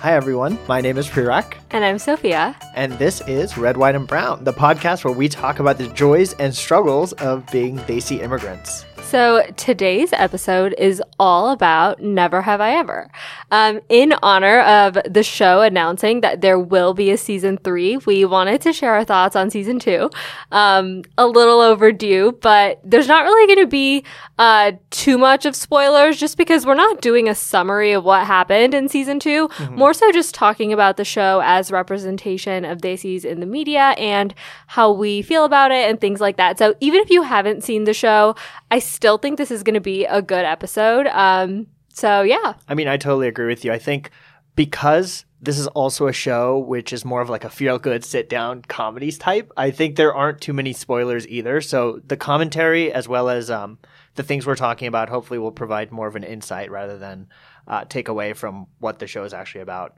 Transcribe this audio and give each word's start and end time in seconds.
Hi, 0.00 0.14
everyone. 0.14 0.58
My 0.66 0.80
name 0.80 0.96
is 0.96 1.08
Prirak, 1.08 1.54
And 1.70 1.84
I'm 1.84 1.98
Sophia. 1.98 2.56
and 2.74 2.92
this 2.94 3.20
is 3.28 3.58
Red, 3.58 3.76
White, 3.76 3.94
and 3.94 4.06
Brown, 4.06 4.42
the 4.44 4.52
podcast 4.52 5.04
where 5.04 5.12
we 5.12 5.28
talk 5.28 5.58
about 5.58 5.76
the 5.76 5.88
joys 5.88 6.32
and 6.34 6.54
struggles 6.54 7.12
of 7.14 7.46
being 7.52 7.76
Desi 7.80 8.20
immigrants. 8.22 8.84
So 9.10 9.42
today's 9.56 10.12
episode 10.12 10.72
is 10.78 11.02
all 11.18 11.50
about 11.50 12.00
Never 12.00 12.42
Have 12.42 12.60
I 12.60 12.76
Ever. 12.76 13.10
Um, 13.50 13.80
in 13.88 14.14
honor 14.22 14.60
of 14.60 14.98
the 15.04 15.24
show 15.24 15.62
announcing 15.62 16.20
that 16.20 16.42
there 16.42 16.60
will 16.60 16.94
be 16.94 17.10
a 17.10 17.16
season 17.16 17.56
three, 17.56 17.96
we 17.96 18.24
wanted 18.24 18.60
to 18.60 18.72
share 18.72 18.94
our 18.94 19.04
thoughts 19.04 19.34
on 19.34 19.50
season 19.50 19.80
two. 19.80 20.10
Um, 20.52 21.02
a 21.18 21.26
little 21.26 21.60
overdue, 21.60 22.38
but 22.40 22.80
there's 22.84 23.08
not 23.08 23.24
really 23.24 23.52
going 23.52 23.66
to 23.66 23.68
be 23.68 24.04
uh, 24.38 24.72
too 24.90 25.18
much 25.18 25.44
of 25.44 25.56
spoilers 25.56 26.16
just 26.16 26.36
because 26.36 26.64
we're 26.64 26.74
not 26.74 27.00
doing 27.00 27.28
a 27.28 27.34
summary 27.34 27.90
of 27.90 28.04
what 28.04 28.26
happened 28.28 28.74
in 28.74 28.88
season 28.88 29.20
2 29.20 29.50
more 29.72 29.92
so 29.92 30.10
just 30.12 30.34
talking 30.34 30.72
about 30.72 30.96
the 30.96 31.04
show 31.04 31.42
as 31.44 31.70
representation 31.70 32.64
of 32.64 32.78
Desis 32.78 33.26
in 33.26 33.40
the 33.40 33.46
media 33.46 33.94
and 33.98 34.34
how 34.68 34.90
we 34.90 35.20
feel 35.20 35.44
about 35.44 35.72
it 35.72 35.90
and 35.90 36.00
things 36.00 36.20
like 36.20 36.38
that. 36.38 36.58
So 36.58 36.74
even 36.80 37.00
if 37.00 37.10
you 37.10 37.22
haven't 37.22 37.64
seen 37.64 37.84
the 37.84 37.92
show, 37.92 38.34
I 38.70 38.78
still 38.78 38.99
think 39.22 39.38
this 39.38 39.50
is 39.50 39.62
going 39.62 39.74
to 39.74 39.80
be 39.80 40.04
a 40.04 40.22
good 40.22 40.44
episode. 40.44 41.06
Um, 41.08 41.66
so 41.92 42.22
yeah, 42.22 42.54
I 42.68 42.74
mean, 42.74 42.88
I 42.88 42.96
totally 42.96 43.28
agree 43.28 43.46
with 43.46 43.64
you. 43.64 43.72
I 43.72 43.78
think 43.78 44.10
because 44.54 45.24
this 45.42 45.58
is 45.58 45.66
also 45.68 46.06
a 46.06 46.12
show 46.12 46.58
which 46.58 46.92
is 46.92 47.04
more 47.04 47.20
of 47.20 47.30
like 47.30 47.44
a 47.44 47.50
feel 47.50 47.78
good 47.78 48.04
sit 48.04 48.28
down 48.28 48.62
comedies 48.62 49.18
type, 49.18 49.52
I 49.56 49.70
think 49.70 49.96
there 49.96 50.14
aren't 50.14 50.40
too 50.40 50.52
many 50.52 50.72
spoilers 50.72 51.26
either. 51.28 51.60
So 51.60 52.00
the 52.06 52.16
commentary 52.16 52.92
as 52.92 53.08
well 53.08 53.28
as 53.28 53.50
um, 53.50 53.78
the 54.16 54.22
things 54.22 54.46
we're 54.46 54.56
talking 54.56 54.88
about 54.88 55.08
hopefully 55.08 55.38
will 55.38 55.52
provide 55.52 55.92
more 55.92 56.06
of 56.06 56.16
an 56.16 56.24
insight 56.24 56.70
rather 56.70 56.98
than 56.98 57.28
uh, 57.66 57.84
take 57.84 58.08
away 58.08 58.32
from 58.32 58.66
what 58.80 58.98
the 58.98 59.06
show 59.06 59.24
is 59.24 59.32
actually 59.32 59.60
about. 59.60 59.94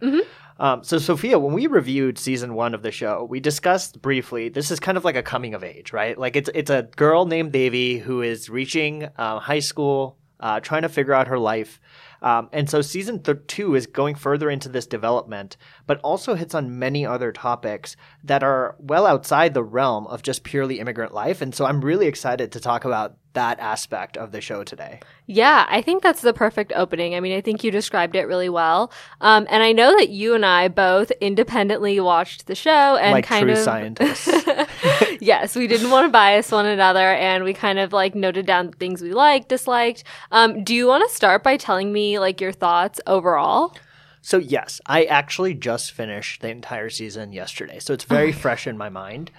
Um, 0.58 0.84
so, 0.84 0.98
Sophia, 0.98 1.38
when 1.38 1.54
we 1.54 1.66
reviewed 1.66 2.18
season 2.18 2.54
one 2.54 2.74
of 2.74 2.82
the 2.82 2.90
show, 2.90 3.26
we 3.28 3.40
discussed 3.40 4.02
briefly. 4.02 4.48
This 4.50 4.70
is 4.70 4.78
kind 4.78 4.98
of 4.98 5.04
like 5.04 5.16
a 5.16 5.22
coming 5.22 5.54
of 5.54 5.64
age, 5.64 5.92
right? 5.92 6.16
Like 6.18 6.36
it's 6.36 6.50
it's 6.54 6.70
a 6.70 6.82
girl 6.96 7.24
named 7.24 7.52
Devi 7.52 7.98
who 7.98 8.20
is 8.20 8.50
reaching 8.50 9.08
uh, 9.16 9.38
high 9.38 9.60
school, 9.60 10.18
uh, 10.38 10.60
trying 10.60 10.82
to 10.82 10.88
figure 10.88 11.14
out 11.14 11.28
her 11.28 11.38
life. 11.38 11.80
Um, 12.22 12.48
and 12.52 12.70
so 12.70 12.80
season 12.80 13.22
th- 13.22 13.38
two 13.48 13.74
is 13.74 13.86
going 13.86 14.14
further 14.14 14.48
into 14.48 14.68
this 14.68 14.86
development, 14.86 15.56
but 15.86 16.00
also 16.00 16.34
hits 16.34 16.54
on 16.54 16.78
many 16.78 17.04
other 17.04 17.32
topics 17.32 17.96
that 18.24 18.42
are 18.42 18.76
well 18.78 19.06
outside 19.06 19.54
the 19.54 19.64
realm 19.64 20.06
of 20.06 20.22
just 20.22 20.44
purely 20.44 20.78
immigrant 20.78 21.12
life. 21.12 21.42
And 21.42 21.54
so 21.54 21.66
I'm 21.66 21.80
really 21.80 22.06
excited 22.06 22.52
to 22.52 22.60
talk 22.60 22.84
about 22.84 23.16
that 23.34 23.58
aspect 23.60 24.16
of 24.16 24.30
the 24.32 24.40
show 24.40 24.62
today. 24.62 25.00
Yeah, 25.26 25.66
I 25.68 25.80
think 25.82 26.02
that's 26.02 26.20
the 26.20 26.32
perfect 26.34 26.72
opening. 26.74 27.14
I 27.14 27.20
mean, 27.20 27.36
I 27.36 27.40
think 27.40 27.64
you 27.64 27.70
described 27.70 28.14
it 28.14 28.26
really 28.26 28.48
well. 28.48 28.92
Um, 29.20 29.46
and 29.50 29.62
I 29.62 29.72
know 29.72 29.96
that 29.96 30.10
you 30.10 30.34
and 30.34 30.44
I 30.44 30.68
both 30.68 31.10
independently 31.12 31.98
watched 32.00 32.46
the 32.46 32.54
show 32.54 32.96
and 32.96 33.12
like 33.12 33.24
kind 33.24 33.44
true 33.44 33.52
of 33.52 33.58
scientists. 33.58 34.28
yes, 35.22 35.54
we 35.54 35.66
didn't 35.66 35.90
want 35.90 36.04
to 36.04 36.10
bias 36.10 36.50
one 36.50 36.66
another, 36.66 37.08
and 37.14 37.44
we 37.44 37.54
kind 37.54 37.78
of 37.78 37.92
like 37.92 38.14
noted 38.14 38.44
down 38.44 38.72
things 38.72 39.00
we 39.00 39.12
liked, 39.12 39.48
disliked. 39.48 40.04
Um, 40.30 40.64
do 40.64 40.74
you 40.74 40.86
want 40.88 41.08
to 41.08 41.14
start 41.14 41.42
by 41.42 41.56
telling 41.56 41.92
me 41.92 42.18
like 42.18 42.40
your 42.40 42.52
thoughts 42.52 43.00
overall? 43.06 43.74
So 44.20 44.36
yes, 44.38 44.80
I 44.86 45.04
actually 45.04 45.54
just 45.54 45.92
finished 45.92 46.42
the 46.42 46.48
entire 46.48 46.90
season 46.90 47.32
yesterday, 47.32 47.78
so 47.78 47.94
it's 47.94 48.04
very 48.04 48.32
fresh 48.44 48.66
in 48.66 48.76
my 48.76 48.88
mind. 48.88 49.30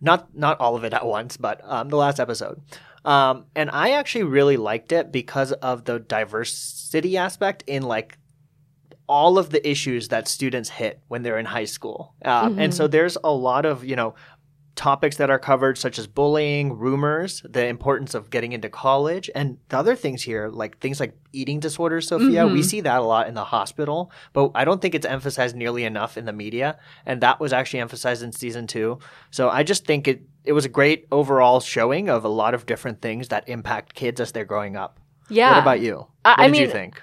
Not 0.00 0.34
not 0.34 0.60
all 0.60 0.76
of 0.76 0.84
it 0.84 0.92
at 0.92 1.06
once, 1.06 1.36
but 1.36 1.60
um, 1.64 1.88
the 1.88 1.96
last 1.96 2.20
episode. 2.20 2.60
Um, 3.04 3.46
and 3.56 3.70
I 3.70 3.92
actually 3.92 4.24
really 4.24 4.58
liked 4.58 4.92
it 4.92 5.10
because 5.10 5.52
of 5.52 5.84
the 5.86 5.98
diversity 5.98 7.16
aspect 7.16 7.64
in 7.66 7.82
like 7.82 8.18
all 9.08 9.38
of 9.38 9.50
the 9.50 9.68
issues 9.68 10.08
that 10.08 10.28
students 10.28 10.68
hit 10.68 11.00
when 11.08 11.22
they're 11.22 11.38
in 11.38 11.46
high 11.46 11.64
school. 11.64 12.14
Um, 12.24 12.58
And 12.58 12.74
so 12.74 12.86
there's 12.86 13.16
a 13.24 13.32
lot 13.32 13.64
of 13.64 13.84
you 13.84 13.96
know 13.96 14.14
topics 14.76 15.16
that 15.16 15.30
are 15.30 15.38
covered 15.38 15.76
such 15.76 15.98
as 15.98 16.06
bullying, 16.06 16.72
rumors, 16.72 17.42
the 17.48 17.66
importance 17.66 18.14
of 18.14 18.30
getting 18.30 18.52
into 18.52 18.68
college, 18.68 19.30
and 19.34 19.58
the 19.68 19.78
other 19.78 19.94
things 19.94 20.22
here, 20.22 20.48
like 20.48 20.78
things 20.78 21.00
like 21.00 21.16
eating 21.32 21.60
disorders, 21.60 22.08
Sophia, 22.08 22.46
we 22.46 22.60
mm-hmm. 22.60 22.62
see 22.62 22.80
that 22.80 23.00
a 23.00 23.04
lot 23.04 23.28
in 23.28 23.34
the 23.34 23.44
hospital, 23.44 24.10
but 24.32 24.52
I 24.54 24.64
don't 24.64 24.80
think 24.80 24.94
it's 24.94 25.06
emphasized 25.06 25.54
nearly 25.54 25.84
enough 25.84 26.16
in 26.16 26.24
the 26.24 26.32
media. 26.32 26.78
And 27.04 27.20
that 27.20 27.40
was 27.40 27.52
actually 27.52 27.80
emphasized 27.80 28.22
in 28.22 28.32
season 28.32 28.66
two. 28.66 28.98
So 29.30 29.50
I 29.50 29.62
just 29.62 29.86
think 29.86 30.08
it, 30.08 30.22
it 30.44 30.52
was 30.52 30.64
a 30.64 30.70
great 30.70 31.06
overall 31.12 31.60
showing 31.60 32.08
of 32.08 32.24
a 32.24 32.28
lot 32.28 32.54
of 32.54 32.66
different 32.66 33.02
things 33.02 33.28
that 33.28 33.48
impact 33.48 33.94
kids 33.94 34.20
as 34.20 34.32
they're 34.32 34.44
growing 34.44 34.76
up. 34.76 34.98
Yeah. 35.28 35.52
What 35.52 35.60
about 35.60 35.80
you? 35.80 36.06
I- 36.24 36.30
what 36.30 36.40
I 36.40 36.46
did 36.48 36.56
you 36.56 36.62
mean, 36.62 36.70
think? 36.72 37.02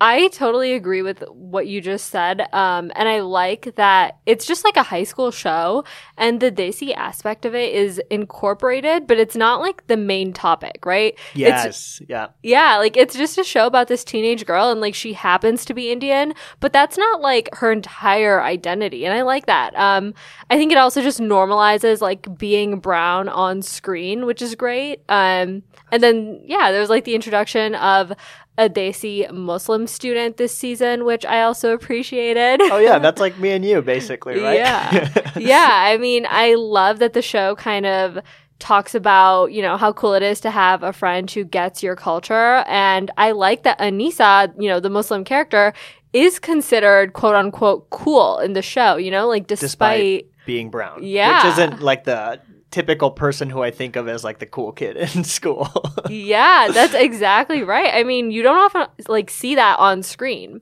I 0.00 0.28
totally 0.28 0.72
agree 0.72 1.02
with 1.02 1.22
what 1.28 1.66
you 1.66 1.80
just 1.82 2.08
said. 2.08 2.40
Um, 2.54 2.90
and 2.94 3.08
I 3.08 3.20
like 3.20 3.74
that 3.76 4.18
it's 4.24 4.46
just 4.46 4.64
like 4.64 4.76
a 4.76 4.82
high 4.82 5.04
school 5.04 5.30
show 5.30 5.84
and 6.16 6.40
the 6.40 6.50
Desi 6.50 6.94
aspect 6.94 7.44
of 7.44 7.54
it 7.54 7.74
is 7.74 8.00
incorporated, 8.10 9.06
but 9.06 9.18
it's 9.18 9.36
not 9.36 9.60
like 9.60 9.86
the 9.88 9.96
main 9.98 10.32
topic, 10.32 10.86
right? 10.86 11.18
It's, 11.34 11.34
Yes. 11.34 12.02
yeah. 12.08 12.28
yeah, 12.42 12.76
like 12.78 12.96
it's 12.96 13.14
just 13.14 13.36
a 13.36 13.44
show 13.44 13.66
about 13.66 13.88
this 13.88 14.02
teenage 14.02 14.46
girl 14.46 14.70
and 14.70 14.80
like 14.80 14.94
she 14.94 15.12
happens 15.12 15.64
to 15.66 15.74
be 15.74 15.92
Indian, 15.92 16.32
but 16.60 16.72
that's 16.72 16.96
not 16.96 17.20
like 17.20 17.48
her 17.56 17.70
entire 17.70 18.42
identity. 18.42 19.04
And 19.04 19.12
I 19.12 19.22
like 19.22 19.46
that. 19.46 19.74
Um, 19.76 20.14
I 20.48 20.56
think 20.56 20.72
it 20.72 20.78
also 20.78 21.02
just 21.02 21.20
normalizes 21.20 22.00
like 22.00 22.38
being 22.38 22.78
brown 22.78 23.28
on 23.28 23.60
screen, 23.60 24.24
which 24.24 24.40
is 24.40 24.54
great. 24.54 25.02
Um, 25.08 25.62
and 25.92 26.02
then, 26.02 26.40
yeah, 26.44 26.72
there's 26.72 26.88
like 26.88 27.04
the 27.04 27.14
introduction 27.14 27.74
of 27.74 28.12
a 28.58 28.68
Desi 28.68 29.30
Muslim 29.32 29.86
student 29.86 30.36
this 30.36 30.56
season, 30.56 31.04
which 31.04 31.24
I 31.24 31.42
also 31.42 31.72
appreciated. 31.72 32.60
Oh 32.62 32.78
yeah, 32.78 32.98
that's 33.04 33.20
like 33.20 33.38
me 33.38 33.50
and 33.50 33.64
you 33.64 33.82
basically, 33.82 34.40
right? 34.40 34.58
Yeah. 34.58 35.32
yeah. 35.38 35.68
I 35.70 35.96
mean, 35.96 36.26
I 36.28 36.54
love 36.54 36.98
that 36.98 37.14
the 37.14 37.22
show 37.22 37.54
kind 37.56 37.86
of 37.86 38.18
talks 38.58 38.94
about, 38.94 39.52
you 39.52 39.62
know, 39.62 39.76
how 39.76 39.92
cool 39.92 40.14
it 40.14 40.22
is 40.22 40.40
to 40.40 40.50
have 40.50 40.82
a 40.82 40.92
friend 40.92 41.30
who 41.30 41.44
gets 41.44 41.82
your 41.82 41.96
culture. 41.96 42.62
And 42.66 43.10
I 43.16 43.32
like 43.32 43.62
that 43.62 43.78
Anissa, 43.78 44.52
you 44.58 44.68
know, 44.68 44.80
the 44.80 44.90
Muslim 44.90 45.24
character, 45.24 45.72
is 46.12 46.38
considered 46.38 47.12
quote 47.12 47.34
unquote 47.34 47.88
cool 47.90 48.38
in 48.38 48.52
the 48.52 48.62
show, 48.62 48.96
you 48.96 49.10
know, 49.10 49.28
like 49.28 49.46
despite, 49.46 49.68
Despite 49.70 50.29
being 50.50 50.68
brown. 50.68 50.98
Yeah. 51.04 51.44
Which 51.44 51.52
isn't 51.52 51.80
like 51.80 52.02
the 52.02 52.40
typical 52.72 53.12
person 53.12 53.50
who 53.50 53.62
I 53.62 53.70
think 53.70 53.94
of 53.94 54.08
as 54.08 54.24
like 54.24 54.40
the 54.40 54.46
cool 54.46 54.72
kid 54.72 54.96
in 55.14 55.22
school. 55.22 55.68
yeah, 56.08 56.68
that's 56.72 56.94
exactly 56.94 57.62
right. 57.62 57.94
I 57.94 58.02
mean, 58.02 58.32
you 58.32 58.42
don't 58.42 58.58
often 58.58 58.88
like 59.06 59.30
see 59.30 59.54
that 59.54 59.78
on 59.78 60.02
screen. 60.02 60.60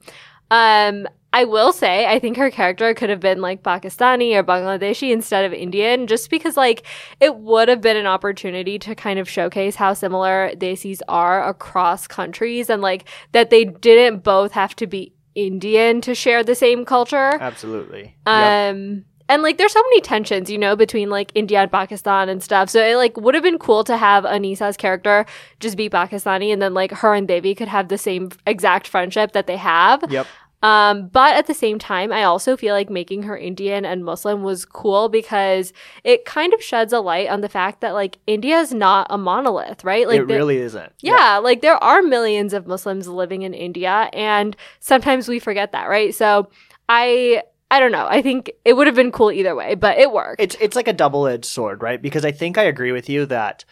Um, 0.51 1.07
I 1.33 1.45
will 1.45 1.73
say, 1.73 2.07
I 2.07 2.19
think 2.19 2.37
her 2.37 2.51
character 2.51 2.93
could 2.93 3.09
have 3.09 3.21
been 3.21 3.41
like 3.41 3.63
Pakistani 3.63 4.35
or 4.35 4.45
Bangladeshi 4.45 5.11
instead 5.11 5.47
of 5.47 5.55
Indian, 5.55 6.07
just 6.07 6.29
because 6.29 6.55
like 6.55 6.85
it 7.19 7.37
would 7.37 7.69
have 7.69 7.81
been 7.81 7.97
an 7.97 8.07
opportunity 8.07 8.79
to 8.81 8.95
kind 8.95 9.19
of 9.19 9.27
showcase 9.27 9.77
how 9.77 9.95
similar 9.95 10.53
Desis 10.55 11.01
are 11.09 11.49
across 11.49 12.07
countries 12.07 12.69
and 12.69 12.83
like 12.83 13.09
that 13.33 13.49
they 13.49 13.65
didn't 13.65 14.23
both 14.23 14.53
have 14.53 14.77
to 14.77 14.87
be 14.87 15.15
Indian 15.35 16.01
to 16.03 16.15
share 16.15 16.43
the 16.45 16.55
same 16.55 16.85
culture. 16.85 17.39
Absolutely. 17.41 18.17
Yep. 18.27 19.05
And 19.29 19.43
like 19.43 19.59
there's 19.59 19.73
so 19.73 19.83
many 19.83 20.01
tensions, 20.01 20.51
you 20.51 20.59
know, 20.59 20.75
between 20.77 21.11
like 21.11 21.33
India 21.35 21.61
and 21.61 21.71
Pakistan 21.71 22.29
and 22.29 22.43
stuff. 22.43 22.71
So 22.71 22.83
it 22.83 22.97
like 22.97 23.17
would 23.17 23.35
have 23.35 23.43
been 23.43 23.59
cool 23.59 23.85
to 23.85 23.97
have 23.97 24.25
Anissa's 24.25 24.77
character 24.77 25.27
just 25.61 25.77
be 25.77 25.91
Pakistani 25.91 26.53
and 26.53 26.63
then 26.63 26.75
like 26.75 26.93
her 26.93 27.15
and 27.15 27.29
Devi 27.29 27.55
could 27.55 27.69
have 27.69 27.89
the 27.89 27.99
same 27.99 28.31
exact 28.47 28.89
friendship 28.89 29.33
that 29.33 29.47
they 29.47 29.57
have. 29.57 30.05
Yep. 30.11 30.27
Um, 30.61 31.07
but 31.09 31.37
at 31.37 31.47
the 31.47 31.55
same 31.55 31.79
time, 31.79 32.13
I 32.13 32.25
also 32.25 32.57
feel 32.57 32.75
like 32.75 32.91
making 32.91 33.23
her 33.25 33.37
Indian 33.37 33.85
and 33.85 34.05
Muslim 34.05 34.43
was 34.43 34.65
cool 34.65 35.09
because 35.09 35.73
it 36.03 36.25
kind 36.25 36.53
of 36.53 36.61
sheds 36.61 36.93
a 36.93 36.99
light 36.99 37.29
on 37.29 37.43
the 37.43 37.49
fact 37.49 37.81
that 37.81 37.93
like 37.95 38.19
India 38.27 38.59
is 38.59 38.75
not 38.75 39.07
a 39.09 39.17
monolith, 39.19 39.85
right? 39.85 40.09
Like 40.09 40.23
it 40.23 40.27
the- 40.29 40.35
really 40.35 40.59
isn't. 40.59 40.93
yeah, 41.01 41.39
like 41.39 41.61
there 41.61 41.77
are 41.77 42.03
millions 42.03 42.53
of 42.55 42.67
Muslims 42.67 43.07
living 43.07 43.43
in 43.43 43.55
India 43.55 44.11
and 44.13 44.57
sometimes 44.81 45.29
we 45.29 45.39
forget 45.39 45.71
that, 45.73 45.89
right? 45.89 46.13
So 46.13 46.51
I 46.89 47.43
I 47.71 47.81
don't 47.81 47.93
know. 47.93 48.07
I 48.09 48.23
think 48.23 48.53
it 48.65 48.75
would 48.75 48.87
have 48.87 48.97
been 48.97 49.13
cool 49.13 49.31
either 49.31 49.55
way, 49.55 49.75
but 49.75 49.99
it 49.99 50.11
worked. 50.11 50.41
It's 50.41 50.57
it's 50.61 50.77
like 50.77 50.89
a 50.89 50.93
double 50.93 51.27
edged 51.27 51.45
sword, 51.45 51.83
right? 51.83 52.01
Because 52.01 52.25
I 52.25 52.33
think 52.33 52.57
I 52.57 52.63
agree 52.63 52.93
with 52.93 53.09
you 53.09 53.27
that 53.27 53.65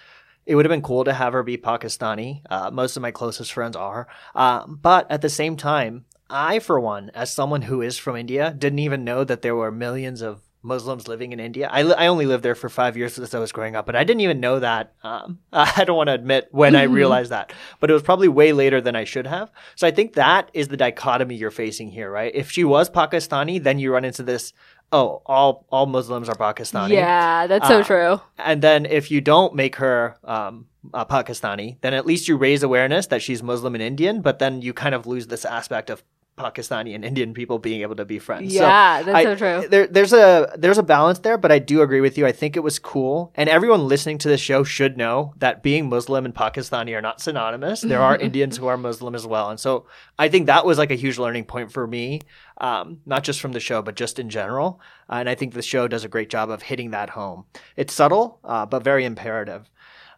it 0.45 0.55
would 0.55 0.65
have 0.65 0.71
been 0.71 0.83
cool 0.83 1.05
to 1.05 1.13
have 1.13 1.33
her 1.33 1.43
be 1.43 1.57
Pakistani. 1.57 2.43
Uh, 2.49 2.71
most 2.71 2.97
of 2.97 3.03
my 3.03 3.11
closest 3.11 3.53
friends 3.53 3.75
are, 3.75 4.07
uh, 4.35 4.67
but 4.67 5.11
at 5.11 5.23
the 5.23 5.29
same 5.29 5.57
time, 5.57 6.05
I, 6.29 6.59
for 6.59 6.79
one, 6.79 7.11
as 7.15 7.33
someone 7.33 7.63
who 7.63 7.83
is 7.83 7.99
from 7.99 8.17
India, 8.17 8.55
didn't 8.57 8.81
even 8.81 9.05
know 9.05 9.25
that 9.25 9.43
there 9.43 9.57
were 9.57 9.73
millions 9.73 10.23
of 10.23 10.43
Muslims 10.67 11.07
living 11.09 11.33
in 11.33 11.41
India. 11.41 11.69
I, 11.73 11.83
li- 11.83 11.95
I 11.97 12.09
only 12.09 12.27
lived 12.27 12.43
there 12.43 12.55
for 12.57 12.69
five 12.69 12.97
years 12.97 13.19
as 13.19 13.35
I 13.35 13.39
was 13.39 13.53
growing 13.53 13.77
up, 13.77 13.87
but 13.87 13.95
I 13.97 14.05
didn't 14.05 14.21
even 14.21 14.41
know 14.41 14.59
that. 14.61 14.93
Um, 15.05 15.39
I 15.53 15.85
don't 15.85 15.97
want 15.97 16.09
to 16.09 16.15
admit 16.15 16.49
when 16.51 16.75
I 16.77 16.83
realized 16.83 17.31
that, 17.31 17.53
but 17.81 17.89
it 17.91 17.93
was 17.95 18.03
probably 18.03 18.29
way 18.29 18.53
later 18.53 18.81
than 18.81 18.97
I 18.97 19.05
should 19.05 19.27
have. 19.27 19.51
So 19.77 19.87
I 19.87 19.91
think 19.93 20.15
that 20.15 20.51
is 20.53 20.69
the 20.69 20.77
dichotomy 20.77 21.37
you're 21.37 21.51
facing 21.51 21.91
here, 21.91 22.11
right? 22.11 22.33
If 22.35 22.51
she 22.51 22.65
was 22.65 22.91
Pakistani, 22.91 23.63
then 23.63 23.79
you 23.79 23.93
run 23.93 24.05
into 24.05 24.23
this. 24.23 24.53
Oh, 24.93 25.21
all 25.27 25.67
all 25.71 25.87
Muslims 25.87 26.29
are 26.29 26.37
Pakistani. 26.37 26.91
yeah, 26.93 27.47
that's 27.49 27.67
so 27.67 27.81
Uh, 27.81 27.83
true. 27.83 28.21
And 28.39 28.63
then 28.63 28.87
if 28.87 29.11
you 29.11 29.21
don't 29.21 29.53
make 29.55 29.77
her 29.77 30.17
um, 30.23 30.67
uh, 30.95 31.05
Pakistani, 31.05 31.77
then 31.81 31.93
at 31.93 32.07
least 32.07 32.29
you 32.29 32.37
raise 32.37 32.63
awareness 32.63 33.09
that 33.09 33.21
she's 33.21 33.43
Muslim 33.43 33.75
and 33.75 33.83
Indian. 33.83 34.23
But 34.23 34.39
then 34.39 34.63
you 34.63 34.73
kind 34.73 34.95
of 34.95 35.05
lose 35.05 35.27
this 35.27 35.45
aspect 35.45 35.91
of 35.91 36.05
Pakistani 36.37 36.95
and 36.95 37.05
Indian 37.05 37.33
people 37.33 37.59
being 37.59 37.81
able 37.81 37.97
to 37.97 38.05
be 38.05 38.19
friends. 38.19 38.53
Yeah, 38.53 39.03
that's 39.03 39.17
I- 39.17 39.25
so 39.25 39.35
true. 39.37 39.69
There, 39.69 39.87
there's 39.87 40.13
a 40.13 40.53
there's 40.57 40.77
a 40.77 40.83
balance 40.83 41.21
there, 41.21 41.39
but 41.39 41.51
I 41.51 41.59
do 41.59 41.81
agree 41.81 42.03
with 42.03 42.19
you. 42.19 42.27
I 42.27 42.33
think 42.33 42.57
it 42.57 42.61
was 42.61 42.79
cool, 42.79 43.33
and 43.35 43.49
everyone 43.49 43.89
listening 43.89 44.19
to 44.19 44.29
this 44.29 44.41
show 44.41 44.63
should 44.63 44.97
know 44.99 45.33
that 45.39 45.63
being 45.63 45.89
Muslim 45.89 46.27
and 46.27 46.35
Pakistani 46.35 46.95
are 46.97 47.01
not 47.01 47.21
synonymous. 47.21 47.81
There 47.81 48.03
are 48.03 48.17
Indians 48.29 48.59
who 48.59 48.67
are 48.67 48.77
Muslim 48.77 49.15
as 49.15 49.27
well, 49.27 49.49
and 49.49 49.59
so 49.59 49.87
I 50.19 50.29
think 50.29 50.47
that 50.47 50.67
was 50.67 50.77
like 50.77 50.91
a 50.91 50.95
huge 50.97 51.19
learning 51.19 51.45
point 51.45 51.73
for 51.73 51.87
me, 51.87 52.21
um, 52.59 53.01
not 53.07 53.25
just 53.25 53.41
from 53.41 53.53
the 53.53 53.61
show, 53.61 53.81
but 53.81 53.97
just 53.97 54.19
in 54.19 54.29
general. 54.29 54.81
Uh, 55.09 55.17
and 55.17 55.29
I 55.31 55.35
think 55.35 55.55
the 55.55 55.63
show 55.63 55.89
does 55.89 56.05
a 56.05 56.09
great 56.09 56.29
job 56.29 56.51
of 56.51 56.63
hitting 56.63 56.91
that 56.91 57.11
home. 57.11 57.47
It's 57.77 57.95
subtle, 57.95 58.41
uh, 58.45 58.67
but 58.67 58.85
very 58.85 59.05
imperative. 59.05 59.71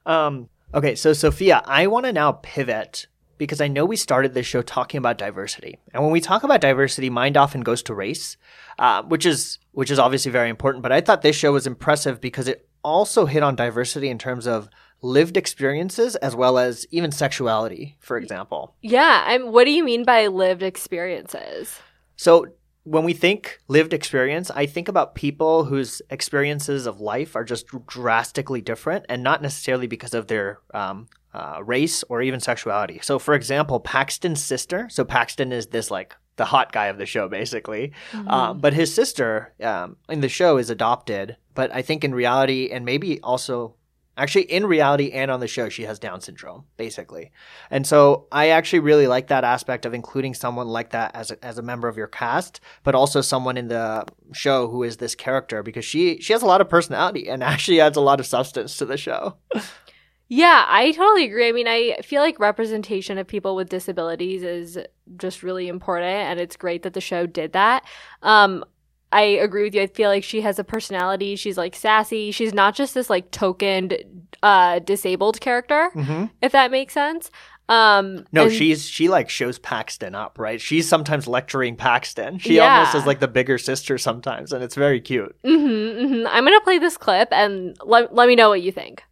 Um, 0.05 0.49
okay, 0.75 0.97
so 0.97 1.13
Sophia, 1.13 1.63
I 1.65 1.87
want 1.87 2.07
to 2.07 2.13
now 2.13 2.33
pivot 2.33 3.07
because 3.39 3.61
I 3.61 3.69
know 3.69 3.85
we 3.85 3.97
started 3.97 4.35
this 4.35 4.47
show 4.47 4.63
talking 4.63 4.99
about 4.99 5.19
diversity, 5.19 5.79
and 5.95 6.03
when 6.03 6.13
we 6.13 6.21
talk 6.21 6.43
about 6.43 6.61
diversity, 6.61 7.09
mind 7.11 7.37
often 7.37 7.63
goes 7.63 7.83
to 7.85 7.95
race, 7.95 8.37
uh, 8.79 9.03
which 9.05 9.25
is 9.25 9.59
which 9.73 9.91
is 9.91 9.99
obviously 9.99 10.31
very 10.33 10.51
important. 10.51 10.83
But 10.83 10.93
I 10.93 11.01
thought 11.01 11.23
this 11.23 11.37
show 11.37 11.53
was 11.53 11.67
impressive 11.67 12.21
because 12.21 12.49
it 12.49 12.69
also 12.85 13.27
hit 13.27 13.43
on 13.43 13.57
diversity 13.57 14.09
in 14.09 14.19
terms 14.19 14.47
of 14.47 14.69
lived 15.03 15.37
experiences 15.37 16.17
as 16.17 16.35
well 16.35 16.59
as 16.59 16.87
even 16.91 17.13
sexuality, 17.13 17.97
for 18.01 18.17
example. 18.17 18.75
Yeah, 18.83 19.25
I'm, 19.27 19.53
what 19.53 19.65
do 19.65 19.71
you 19.71 19.85
mean 19.85 20.05
by 20.05 20.27
lived 20.27 20.63
experiences? 20.63 21.79
So 22.17 22.47
when 22.85 23.05
we 23.05 23.13
think 23.13 23.61
lived 23.69 23.93
experience, 23.93 24.51
I 24.51 24.67
think 24.67 24.89
about 24.89 25.15
people 25.15 25.65
whose 25.65 26.01
experiences 26.11 26.87
of 26.87 27.01
life 27.01 27.37
are 27.37 27.45
just 27.45 27.67
drastically 27.87 28.61
different 28.61 29.05
and 29.09 29.23
not 29.23 29.43
necessarily 29.43 29.87
because 29.87 30.15
of 30.15 30.27
their 30.27 30.61
um, 30.73 31.07
uh, 31.39 31.63
race 31.63 32.03
or 32.09 32.21
even 32.21 32.41
sexuality. 32.41 32.99
So, 33.03 33.19
for 33.19 33.35
example, 33.35 33.79
Paxton's 33.79 34.43
sister, 34.43 34.89
so 34.91 35.05
Paxton 35.05 35.53
is 35.53 35.69
this 35.69 35.89
like 35.91 36.17
the 36.35 36.45
hot 36.45 36.73
guy 36.73 36.87
of 36.87 36.99
the 36.99 37.07
show, 37.07 37.29
basically. 37.29 37.93
Um, 38.27 38.59
but 38.59 38.73
his 38.73 38.93
sister 38.93 39.53
um, 39.63 39.97
in 40.09 40.21
the 40.21 40.29
show 40.29 40.57
is 40.57 40.69
adopted, 40.69 41.37
but 41.55 41.73
I 41.73 41.83
think 41.83 42.05
in 42.05 42.15
reality, 42.15 42.71
and 42.71 42.85
maybe 42.85 43.21
also 43.21 43.75
actually 44.17 44.51
in 44.51 44.67
reality 44.67 45.13
and 45.13 45.31
on 45.31 45.39
the 45.39 45.47
show, 45.47 45.69
she 45.69 45.85
has 45.85 46.01
Down 46.01 46.21
syndrome, 46.21 46.65
basically. 46.77 47.31
And 47.71 47.87
so 47.87 48.27
I 48.33 48.49
actually 48.49 48.81
really 48.81 49.07
like 49.07 49.29
that 49.29 49.45
aspect 49.45 49.87
of 49.87 49.95
including 49.95 50.35
someone 50.35 50.67
like 50.67 50.91
that 50.91 51.15
as 51.15 51.31
a, 51.31 51.45
as 51.45 51.59
a 51.59 51.63
member 51.63 51.87
of 51.87 51.97
your 51.97 52.09
cast, 52.09 52.61
but 52.83 52.97
also 52.97 53.21
someone 53.21 53.57
in 53.57 53.69
the 53.69 54.05
show 54.33 54.69
who 54.69 54.83
is 54.83 54.97
this 54.97 55.15
character 55.15 55.63
because 55.63 55.85
she 55.85 56.21
she 56.21 56.33
has 56.33 56.43
a 56.43 56.47
lot 56.47 56.61
of 56.61 56.69
personality 56.69 57.29
and 57.29 57.45
actually 57.55 57.81
adds 57.81 57.97
a 57.97 58.01
lot 58.01 58.19
of 58.19 58.27
substance 58.27 58.77
to 58.79 58.85
the 58.85 58.97
show. 58.97 59.37
Yeah, 60.31 60.65
I 60.69 60.93
totally 60.93 61.25
agree. 61.25 61.49
I 61.49 61.53
mean, 61.53 61.67
I 61.67 61.99
feel 62.03 62.21
like 62.21 62.39
representation 62.39 63.17
of 63.17 63.27
people 63.27 63.57
with 63.57 63.71
disabilities 63.71 64.43
is 64.43 64.79
just 65.17 65.43
really 65.43 65.69
important, 65.69 66.07
and 66.13 66.39
it's 66.39 66.57
great 66.57 66.83
that 66.83 66.93
the 66.93 67.01
show 67.01 67.27
did 67.27 67.53
that. 67.55 67.85
Um, 68.23 68.63
I 69.11 69.23
agree 69.23 69.63
with 69.65 69.75
you. 69.75 69.81
I 69.83 69.87
feel 69.87 70.11
like 70.11 70.23
she 70.23 70.43
has 70.43 70.59
a 70.59 70.65
personality. 70.65 71.35
She's 71.37 71.57
like 71.57 71.75
sassy. 71.75 72.31
She's 72.31 72.53
not 72.53 72.75
just 72.75 72.93
this 72.93 73.09
like 73.09 73.31
tokened 73.31 73.97
uh, 74.43 74.81
disabled 74.81 75.41
character, 75.41 75.91
Mm-hmm. 75.95 76.27
if 76.43 76.53
that 76.53 76.71
makes 76.71 76.93
sense. 76.93 77.31
Um, 77.71 78.27
No, 78.33 78.45
and- 78.45 78.53
she's 78.53 78.87
she 78.87 79.09
like 79.09 79.31
shows 79.31 79.59
Paxton 79.59 80.15
up, 80.15 80.39
right? 80.39 80.61
She's 80.61 80.87
sometimes 80.87 81.27
lecturing 81.27 81.75
Paxton. 81.77 82.39
She 82.39 82.57
Yeah. 82.57 82.79
almost 82.81 82.95
is 82.97 83.07
like 83.07 83.21
the 83.21 83.29
bigger 83.29 83.57
sister 83.57 83.97
sometimes, 83.97 84.53
and 84.53 84.63
it's 84.63 84.75
very 84.75 85.01
cute. 85.01 85.35
Mhm, 85.43 85.97
mhm. 86.01 86.27
I'm 86.31 86.45
gonna 86.45 86.61
play 86.61 86.79
this 86.79 86.99
clip 86.99 87.29
and 87.33 87.79
let 87.83 88.15
let 88.15 88.29
me 88.29 88.37
know 88.37 88.51
what 88.51 88.61
you 88.61 88.73
think. 88.73 89.03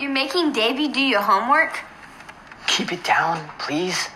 You're 0.00 0.10
making 0.10 0.52
Devi 0.52 0.88
do 0.88 1.00
your 1.00 1.20
homework? 1.20 1.78
Keep 2.66 2.92
it 2.92 3.04
down, 3.04 3.46
please. 3.58 4.08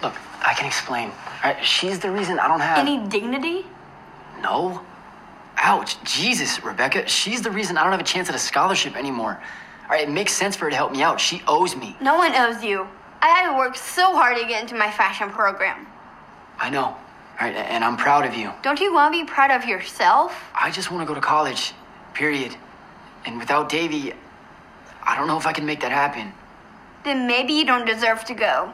Look, 0.00 0.14
I 0.40 0.54
can 0.54 0.66
explain. 0.66 1.10
Right, 1.42 1.56
she's 1.64 1.98
the 1.98 2.12
reason 2.12 2.38
I 2.38 2.46
don't 2.46 2.60
have. 2.60 2.78
Any 2.78 3.04
dignity? 3.08 3.66
No. 4.40 4.80
Ouch, 5.56 6.02
Jesus, 6.04 6.62
Rebecca. 6.62 7.08
She's 7.08 7.42
the 7.42 7.50
reason 7.50 7.76
I 7.76 7.82
don't 7.82 7.90
have 7.90 8.00
a 8.00 8.04
chance 8.04 8.28
at 8.28 8.36
a 8.36 8.38
scholarship 8.38 8.96
anymore. 8.96 9.42
All 9.84 9.88
right, 9.88 10.08
it 10.08 10.12
makes 10.12 10.32
sense 10.32 10.54
for 10.54 10.66
her 10.66 10.70
to 10.70 10.76
help 10.76 10.92
me 10.92 11.02
out. 11.02 11.20
She 11.20 11.42
owes 11.48 11.74
me. 11.74 11.96
No 12.00 12.16
one 12.16 12.32
owes 12.36 12.62
you. 12.62 12.86
I 13.20 13.26
had 13.26 13.50
to 13.50 13.58
work 13.58 13.76
so 13.76 14.14
hard 14.14 14.36
to 14.38 14.46
get 14.46 14.62
into 14.62 14.76
my 14.76 14.92
fashion 14.92 15.28
program. 15.30 15.88
I 16.58 16.70
know. 16.70 16.84
All 16.84 16.96
right, 17.40 17.56
and 17.56 17.82
I'm 17.82 17.96
proud 17.96 18.24
of 18.24 18.34
you. 18.34 18.52
Don't 18.62 18.78
you 18.78 18.94
want 18.94 19.12
to 19.12 19.20
be 19.20 19.26
proud 19.26 19.50
of 19.50 19.68
yourself? 19.68 20.52
I 20.54 20.70
just 20.70 20.92
want 20.92 21.02
to 21.02 21.06
go 21.06 21.14
to 21.14 21.20
college, 21.20 21.72
period. 22.14 22.54
And 23.26 23.38
without 23.38 23.68
Devi, 23.68 24.12
I 25.02 25.16
don't 25.16 25.26
know 25.26 25.38
if 25.38 25.46
I 25.46 25.52
can 25.52 25.66
make 25.66 25.80
that 25.80 25.92
happen. 25.92 26.32
Then 27.04 27.26
maybe 27.26 27.52
you 27.52 27.64
don't 27.64 27.84
deserve 27.84 28.24
to 28.26 28.34
go. 28.34 28.72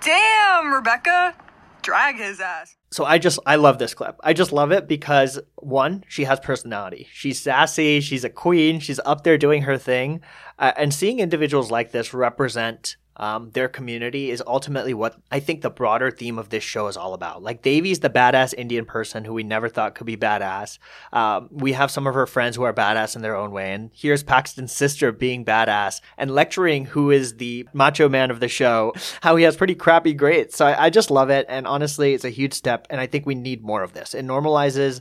Damn, 0.00 0.72
Rebecca. 0.72 1.34
Drag 1.82 2.16
his 2.16 2.40
ass. 2.40 2.76
So 2.90 3.04
I 3.04 3.18
just 3.18 3.38
I 3.46 3.56
love 3.56 3.78
this 3.78 3.94
clip. 3.94 4.16
I 4.22 4.32
just 4.32 4.52
love 4.52 4.72
it 4.72 4.88
because 4.88 5.38
one, 5.56 6.04
she 6.08 6.24
has 6.24 6.40
personality. 6.40 7.08
She's 7.12 7.40
sassy. 7.40 8.00
She's 8.00 8.24
a 8.24 8.30
queen. 8.30 8.80
She's 8.80 9.00
up 9.04 9.22
there 9.22 9.38
doing 9.38 9.62
her 9.62 9.76
thing, 9.76 10.20
uh, 10.58 10.72
and 10.76 10.94
seeing 10.94 11.20
individuals 11.20 11.70
like 11.70 11.92
this 11.92 12.14
represent 12.14 12.96
um, 13.16 13.50
their 13.50 13.68
community 13.68 14.30
is 14.30 14.42
ultimately 14.46 14.94
what 14.94 15.16
I 15.30 15.40
think 15.40 15.62
the 15.62 15.70
broader 15.70 16.10
theme 16.10 16.38
of 16.38 16.50
this 16.50 16.62
show 16.62 16.86
is 16.88 16.96
all 16.96 17.14
about. 17.14 17.42
Like 17.42 17.62
Devi's 17.62 18.00
the 18.00 18.10
badass 18.10 18.54
Indian 18.54 18.84
person 18.84 19.24
who 19.24 19.32
we 19.32 19.42
never 19.42 19.68
thought 19.68 19.94
could 19.94 20.06
be 20.06 20.16
badass. 20.16 20.78
Um, 21.12 21.48
we 21.50 21.72
have 21.72 21.90
some 21.90 22.06
of 22.06 22.14
her 22.14 22.26
friends 22.26 22.56
who 22.56 22.62
are 22.62 22.74
badass 22.74 23.16
in 23.16 23.22
their 23.22 23.36
own 23.36 23.52
way, 23.52 23.72
and 23.72 23.90
here's 23.94 24.22
Paxton's 24.22 24.72
sister 24.72 25.12
being 25.12 25.44
badass 25.44 26.00
and 26.18 26.30
lecturing 26.30 26.86
who 26.86 27.10
is 27.10 27.36
the 27.36 27.66
macho 27.72 28.08
man 28.08 28.30
of 28.30 28.40
the 28.40 28.48
show, 28.48 28.92
how 29.22 29.36
he 29.36 29.44
has 29.44 29.56
pretty 29.56 29.74
crappy 29.74 30.12
grades. 30.12 30.54
So 30.54 30.66
I, 30.66 30.86
I 30.86 30.90
just 30.90 31.10
love 31.10 31.30
it, 31.30 31.46
and 31.48 31.66
honestly, 31.66 32.14
it's 32.14 32.24
a 32.24 32.30
huge 32.30 32.54
step, 32.54 32.86
and 32.90 33.00
I 33.00 33.06
think 33.06 33.26
we 33.26 33.34
need 33.34 33.62
more 33.62 33.82
of 33.82 33.92
this. 33.94 34.14
It 34.14 34.24
normalizes 34.26 35.00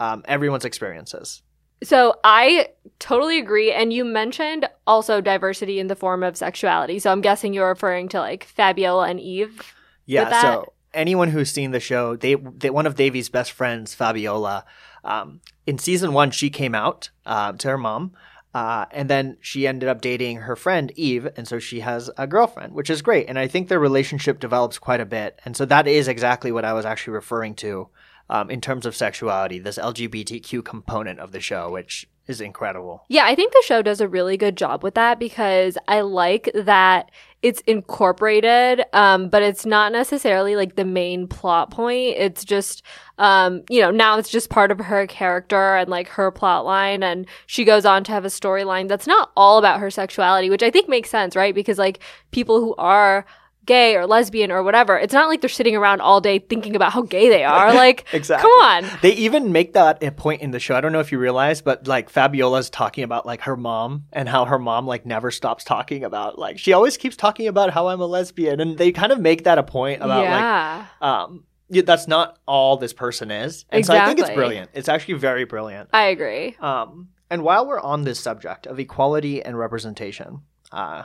um, 0.00 0.22
everyone's 0.26 0.64
experiences. 0.64 1.42
So 1.82 2.16
I 2.24 2.68
totally 2.98 3.38
agree. 3.38 3.72
And 3.72 3.92
you 3.92 4.04
mentioned 4.04 4.68
also 4.86 5.20
diversity 5.20 5.78
in 5.78 5.86
the 5.86 5.94
form 5.94 6.22
of 6.22 6.36
sexuality. 6.36 6.98
So 6.98 7.12
I'm 7.12 7.20
guessing 7.20 7.54
you're 7.54 7.68
referring 7.68 8.08
to 8.10 8.20
like 8.20 8.44
Fabiola 8.44 9.08
and 9.08 9.20
Eve. 9.20 9.74
Yeah. 10.06 10.40
So 10.40 10.72
anyone 10.92 11.28
who's 11.28 11.50
seen 11.50 11.70
the 11.70 11.80
show, 11.80 12.16
they, 12.16 12.34
they 12.34 12.70
one 12.70 12.86
of 12.86 12.96
Devi's 12.96 13.28
best 13.28 13.52
friends, 13.52 13.94
Fabiola, 13.94 14.64
um, 15.04 15.40
in 15.66 15.78
season 15.78 16.12
one, 16.12 16.30
she 16.30 16.50
came 16.50 16.74
out 16.74 17.10
uh, 17.24 17.52
to 17.52 17.68
her 17.68 17.78
mom. 17.78 18.12
Uh, 18.54 18.86
and 18.90 19.10
then 19.10 19.36
she 19.40 19.66
ended 19.66 19.88
up 19.88 20.00
dating 20.00 20.38
her 20.38 20.56
friend 20.56 20.90
Eve, 20.96 21.28
and 21.36 21.46
so 21.46 21.58
she 21.58 21.80
has 21.80 22.10
a 22.16 22.26
girlfriend, 22.26 22.72
which 22.72 22.88
is 22.88 23.02
great. 23.02 23.28
And 23.28 23.38
I 23.38 23.46
think 23.46 23.68
their 23.68 23.78
relationship 23.78 24.40
develops 24.40 24.78
quite 24.78 25.00
a 25.00 25.06
bit. 25.06 25.38
And 25.44 25.56
so 25.56 25.66
that 25.66 25.86
is 25.86 26.08
exactly 26.08 26.50
what 26.50 26.64
I 26.64 26.72
was 26.72 26.86
actually 26.86 27.12
referring 27.12 27.54
to 27.56 27.88
um, 28.30 28.50
in 28.50 28.60
terms 28.60 28.86
of 28.86 28.94
sexuality, 28.94 29.58
this 29.58 29.78
LGBTQ 29.78 30.64
component 30.64 31.18
of 31.18 31.32
the 31.32 31.40
show, 31.40 31.70
which 31.70 32.06
is 32.26 32.40
incredible. 32.40 33.04
Yeah, 33.08 33.24
I 33.24 33.34
think 33.34 33.52
the 33.52 33.64
show 33.64 33.80
does 33.80 34.00
a 34.00 34.08
really 34.08 34.36
good 34.36 34.56
job 34.56 34.84
with 34.84 34.94
that 34.94 35.18
because 35.18 35.78
I 35.88 36.02
like 36.02 36.50
that 36.54 37.10
it's 37.40 37.60
incorporated, 37.62 38.84
um, 38.92 39.28
but 39.28 39.42
it's 39.42 39.64
not 39.64 39.92
necessarily 39.92 40.56
like 40.56 40.74
the 40.74 40.84
main 40.84 41.28
plot 41.28 41.70
point. 41.70 42.16
It's 42.18 42.44
just, 42.44 42.82
um, 43.16 43.62
you 43.70 43.80
know, 43.80 43.92
now 43.92 44.18
it's 44.18 44.28
just 44.28 44.50
part 44.50 44.72
of 44.72 44.80
her 44.80 45.06
character 45.06 45.76
and 45.76 45.88
like 45.88 46.08
her 46.08 46.30
plot 46.32 46.64
line. 46.64 47.02
And 47.02 47.26
she 47.46 47.64
goes 47.64 47.86
on 47.86 48.02
to 48.04 48.12
have 48.12 48.24
a 48.24 48.28
storyline 48.28 48.88
that's 48.88 49.06
not 49.06 49.30
all 49.36 49.58
about 49.58 49.80
her 49.80 49.90
sexuality, 49.90 50.50
which 50.50 50.64
I 50.64 50.70
think 50.70 50.88
makes 50.88 51.10
sense, 51.10 51.36
right? 51.36 51.54
Because 51.54 51.78
like 51.78 52.00
people 52.32 52.60
who 52.60 52.74
are 52.76 53.24
gay 53.68 53.94
or 53.94 54.06
lesbian 54.06 54.50
or 54.50 54.64
whatever, 54.64 54.98
it's 54.98 55.14
not 55.14 55.28
like 55.28 55.40
they're 55.40 55.48
sitting 55.48 55.76
around 55.76 56.00
all 56.00 56.20
day 56.20 56.40
thinking 56.40 56.74
about 56.74 56.92
how 56.92 57.02
gay 57.02 57.28
they 57.28 57.44
are. 57.44 57.72
Like, 57.72 58.06
Exactly. 58.12 58.50
come 58.50 58.60
on. 58.60 58.98
They 59.02 59.12
even 59.12 59.52
make 59.52 59.74
that 59.74 60.02
a 60.02 60.10
point 60.10 60.42
in 60.42 60.50
the 60.50 60.58
show. 60.58 60.74
I 60.74 60.80
don't 60.80 60.90
know 60.90 61.00
if 61.00 61.12
you 61.12 61.18
realize, 61.18 61.60
but 61.62 61.86
like 61.86 62.10
Fabiola's 62.10 62.70
talking 62.70 63.04
about 63.04 63.26
like 63.26 63.42
her 63.42 63.56
mom 63.56 64.06
and 64.12 64.28
how 64.28 64.46
her 64.46 64.58
mom 64.58 64.86
like 64.86 65.06
never 65.06 65.30
stops 65.30 65.62
talking 65.62 66.02
about 66.02 66.38
like 66.38 66.58
she 66.58 66.72
always 66.72 66.96
keeps 66.96 67.14
talking 67.14 67.46
about 67.46 67.70
how 67.70 67.88
I'm 67.88 68.00
a 68.00 68.06
lesbian, 68.06 68.60
and 68.60 68.78
they 68.78 68.90
kind 68.90 69.12
of 69.12 69.20
make 69.20 69.44
that 69.44 69.58
a 69.58 69.62
point 69.62 70.02
about 70.02 70.24
yeah. 70.24 70.86
like 71.00 71.08
um 71.08 71.44
yeah, 71.70 71.82
that's 71.82 72.08
not 72.08 72.38
all 72.46 72.78
this 72.78 72.94
person 72.94 73.30
is, 73.30 73.66
and 73.68 73.84
so 73.84 73.94
I 73.94 74.06
think 74.06 74.18
it's 74.18 74.30
brilliant. 74.30 74.70
It's 74.72 74.88
actually 74.88 75.14
very 75.14 75.44
brilliant. 75.44 75.90
I 75.92 76.04
agree. 76.04 76.56
Um, 76.60 77.10
and 77.28 77.42
while 77.42 77.66
we're 77.66 77.80
on 77.80 78.04
this 78.04 78.18
subject 78.18 78.66
of 78.66 78.78
equality 78.78 79.42
and 79.42 79.58
representation, 79.58 80.40
uh, 80.72 81.02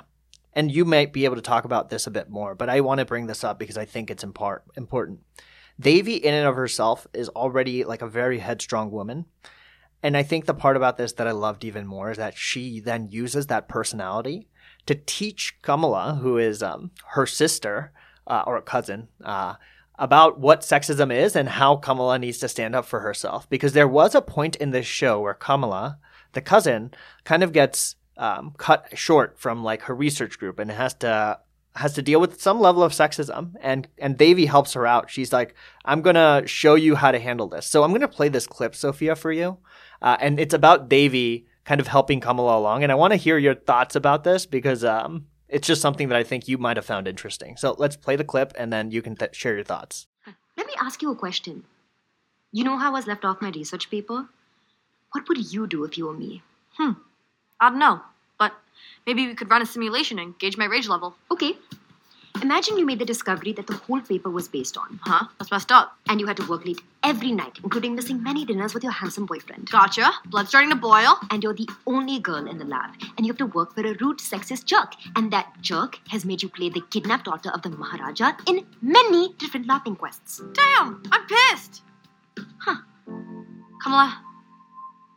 and 0.56 0.72
you 0.72 0.86
might 0.86 1.14
be 1.14 1.26
able 1.26 1.36
to 1.36 1.42
talk 1.42 1.66
about 1.66 1.90
this 1.90 2.08
a 2.08 2.12
bit 2.12 2.30
more, 2.30 2.56
but 2.56 2.70
I 2.70 2.82
want 2.82 3.00
to 3.00 3.06
bring 3.06 3.28
this 3.28 3.44
up 3.44 3.60
because 3.60 3.78
I 3.78 3.86
think 3.86 4.10
it's 4.10 4.24
important. 4.24 5.22
Devi, 5.80 6.16
in 6.16 6.34
and 6.34 6.48
of 6.48 6.56
herself, 6.56 7.08
is 7.14 7.30
already 7.30 7.84
like 7.84 8.02
a 8.02 8.08
very 8.08 8.40
headstrong 8.40 8.92
woman. 8.92 9.26
And 10.04 10.18
I 10.18 10.24
think 10.24 10.46
the 10.46 10.54
part 10.54 10.78
about 10.78 10.98
this 10.98 11.14
that 11.14 11.28
I 11.28 11.32
loved 11.32 11.64
even 11.64 11.88
more 11.88 12.12
is 12.12 12.18
that 12.18 12.38
she 12.38 12.80
then 12.80 13.08
uses 13.10 13.48
that 13.48 13.70
personality 13.70 14.50
to 14.86 14.96
teach 14.96 15.58
Kamala, 15.62 16.20
who 16.22 16.38
is 16.38 16.62
um, 16.62 16.92
her 17.12 17.26
sister 17.26 17.94
uh, 18.28 18.44
or 18.46 18.62
cousin, 18.62 19.08
uh, 19.24 19.56
about 19.98 20.40
what 20.40 20.62
sexism 20.62 21.14
is 21.14 21.36
and 21.36 21.48
how 21.48 21.78
Kamala 21.78 22.20
needs 22.20 22.38
to 22.40 22.50
stand 22.50 22.76
up 22.76 22.86
for 22.86 23.00
herself. 23.00 23.50
Because 23.50 23.74
there 23.74 23.88
was 23.88 24.14
a 24.14 24.22
point 24.22 24.56
in 24.58 24.72
this 24.72 24.86
show 24.86 25.22
where 25.22 25.34
Kamala, 25.34 26.00
the 26.34 26.42
cousin, 26.42 26.94
kind 27.24 27.42
of 27.42 27.54
gets 27.54 27.96
um, 28.24 28.54
cut 28.58 28.88
short 28.98 29.38
from 29.38 29.66
like 29.66 29.82
her 29.84 29.94
research 29.94 30.40
group 30.40 30.58
and 30.58 30.72
has 30.72 30.94
to 30.96 31.40
has 31.76 31.94
to 31.94 32.02
deal 32.02 32.22
with 32.22 32.40
some 32.40 32.60
level 32.60 32.82
of 32.82 32.94
sexism, 32.94 33.56
and 33.60 33.90
and 33.98 34.18
Devi 34.18 34.46
helps 34.46 34.74
her 34.74 34.88
out. 34.88 35.10
She's 35.10 35.34
like, 35.34 35.56
"I'm 35.84 36.02
gonna 36.02 36.44
show 36.46 36.76
you 36.76 36.96
how 36.96 37.12
to 37.12 37.20
handle 37.20 37.50
this." 37.50 37.68
So 37.68 37.84
I'm 37.84 37.92
gonna 37.92 38.08
play 38.08 38.30
this 38.30 38.48
clip, 38.48 38.76
Sophia, 38.76 39.16
for 39.18 39.34
you, 39.34 39.58
uh, 40.02 40.16
and 40.22 40.40
it's 40.40 40.54
about 40.54 40.88
Devi 40.88 41.48
kind 41.66 41.82
of 41.82 41.88
helping 41.88 42.22
Kamala 42.22 42.58
along. 42.58 42.84
And 42.84 42.92
I 42.94 42.96
want 42.96 43.12
to 43.12 43.18
hear 43.18 43.38
your 43.38 43.56
thoughts 43.56 43.96
about 43.96 44.24
this 44.24 44.46
because 44.46 44.86
um, 44.86 45.28
it's 45.50 45.68
just 45.68 45.82
something 45.82 46.08
that 46.08 46.18
I 46.18 46.24
think 46.24 46.48
you 46.48 46.58
might 46.58 46.78
have 46.78 46.86
found 46.86 47.08
interesting. 47.08 47.58
So 47.58 47.76
let's 47.78 47.98
play 47.98 48.16
the 48.16 48.24
clip, 48.24 48.54
and 48.56 48.72
then 48.72 48.92
you 48.92 49.02
can 49.02 49.18
th- 49.18 49.36
share 49.36 49.56
your 49.56 49.66
thoughts. 49.66 50.08
Let 50.56 50.68
me 50.68 50.74
ask 50.80 51.02
you 51.02 51.12
a 51.12 51.16
question. 51.16 51.66
You 52.54 52.64
know 52.64 52.78
how 52.78 52.88
I 52.88 52.94
was 52.94 53.08
left 53.08 53.26
off 53.26 53.42
my 53.42 53.50
research 53.50 53.90
paper? 53.90 54.30
What 55.12 55.28
would 55.28 55.52
you 55.52 55.68
do 55.68 55.84
if 55.84 55.98
you 55.98 56.08
were 56.08 56.14
me? 56.14 56.42
Hmm. 56.78 56.92
I 57.60 57.70
don't 57.70 57.80
know, 57.80 58.02
maybe 59.06 59.28
we 59.28 59.36
could 59.36 59.50
run 59.50 59.62
a 59.62 59.66
simulation 59.66 60.20
and 60.20 60.38
gauge 60.40 60.58
my 60.58 60.66
rage 60.66 60.88
level. 60.88 61.16
Okay. 61.32 61.54
Imagine 62.42 62.80
you 62.80 62.86
made 62.86 62.98
the 62.98 63.06
discovery 63.06 63.54
that 63.54 63.68
the 63.68 63.76
whole 63.76 64.02
paper 64.02 64.30
was 64.30 64.48
based 64.48 64.76
on, 64.76 65.00
Huh? 65.04 65.28
That's 65.38 65.52
messed 65.52 65.72
up. 65.72 65.96
and 66.10 66.20
you 66.20 66.26
had 66.26 66.36
to 66.38 66.48
work 66.48 66.66
late 66.66 66.82
every 67.04 67.32
night, 67.32 67.60
including 67.64 67.94
missing 67.96 68.24
many 68.24 68.44
dinners 68.44 68.74
with 68.74 68.82
your 68.82 68.92
handsome 68.92 69.28
boyfriend. 69.28 69.70
Gotcha. 69.70 70.12
Blood 70.26 70.48
starting 70.50 70.72
to 70.72 70.76
boil. 70.76 71.16
And 71.30 71.44
you're 71.44 71.54
the 71.54 71.70
only 71.86 72.20
girl 72.20 72.48
in 72.48 72.58
the 72.58 72.66
lab, 72.66 72.90
and 73.18 73.26
you 73.26 73.32
have 73.32 73.38
to 73.38 73.46
work 73.46 73.76
for 73.76 73.82
a 73.82 73.94
rude, 74.02 74.18
sexist 74.18 74.66
jerk. 74.66 74.94
And 75.16 75.32
that 75.32 75.54
jerk 75.62 76.00
has 76.10 76.26
made 76.26 76.42
you 76.42 76.50
play 76.50 76.70
the 76.70 76.82
kidnapped 76.90 77.26
daughter 77.26 77.52
of 77.52 77.62
the 77.62 77.70
Maharaja 77.70 78.32
in 78.48 78.66
many 78.82 79.34
different 79.38 79.68
lab 79.68 79.84
inquests. 79.86 80.42
Damn, 80.54 81.04
I'm 81.12 81.28
pissed. 81.28 81.84
Huh. 82.58 82.78
Kamala, 83.84 84.22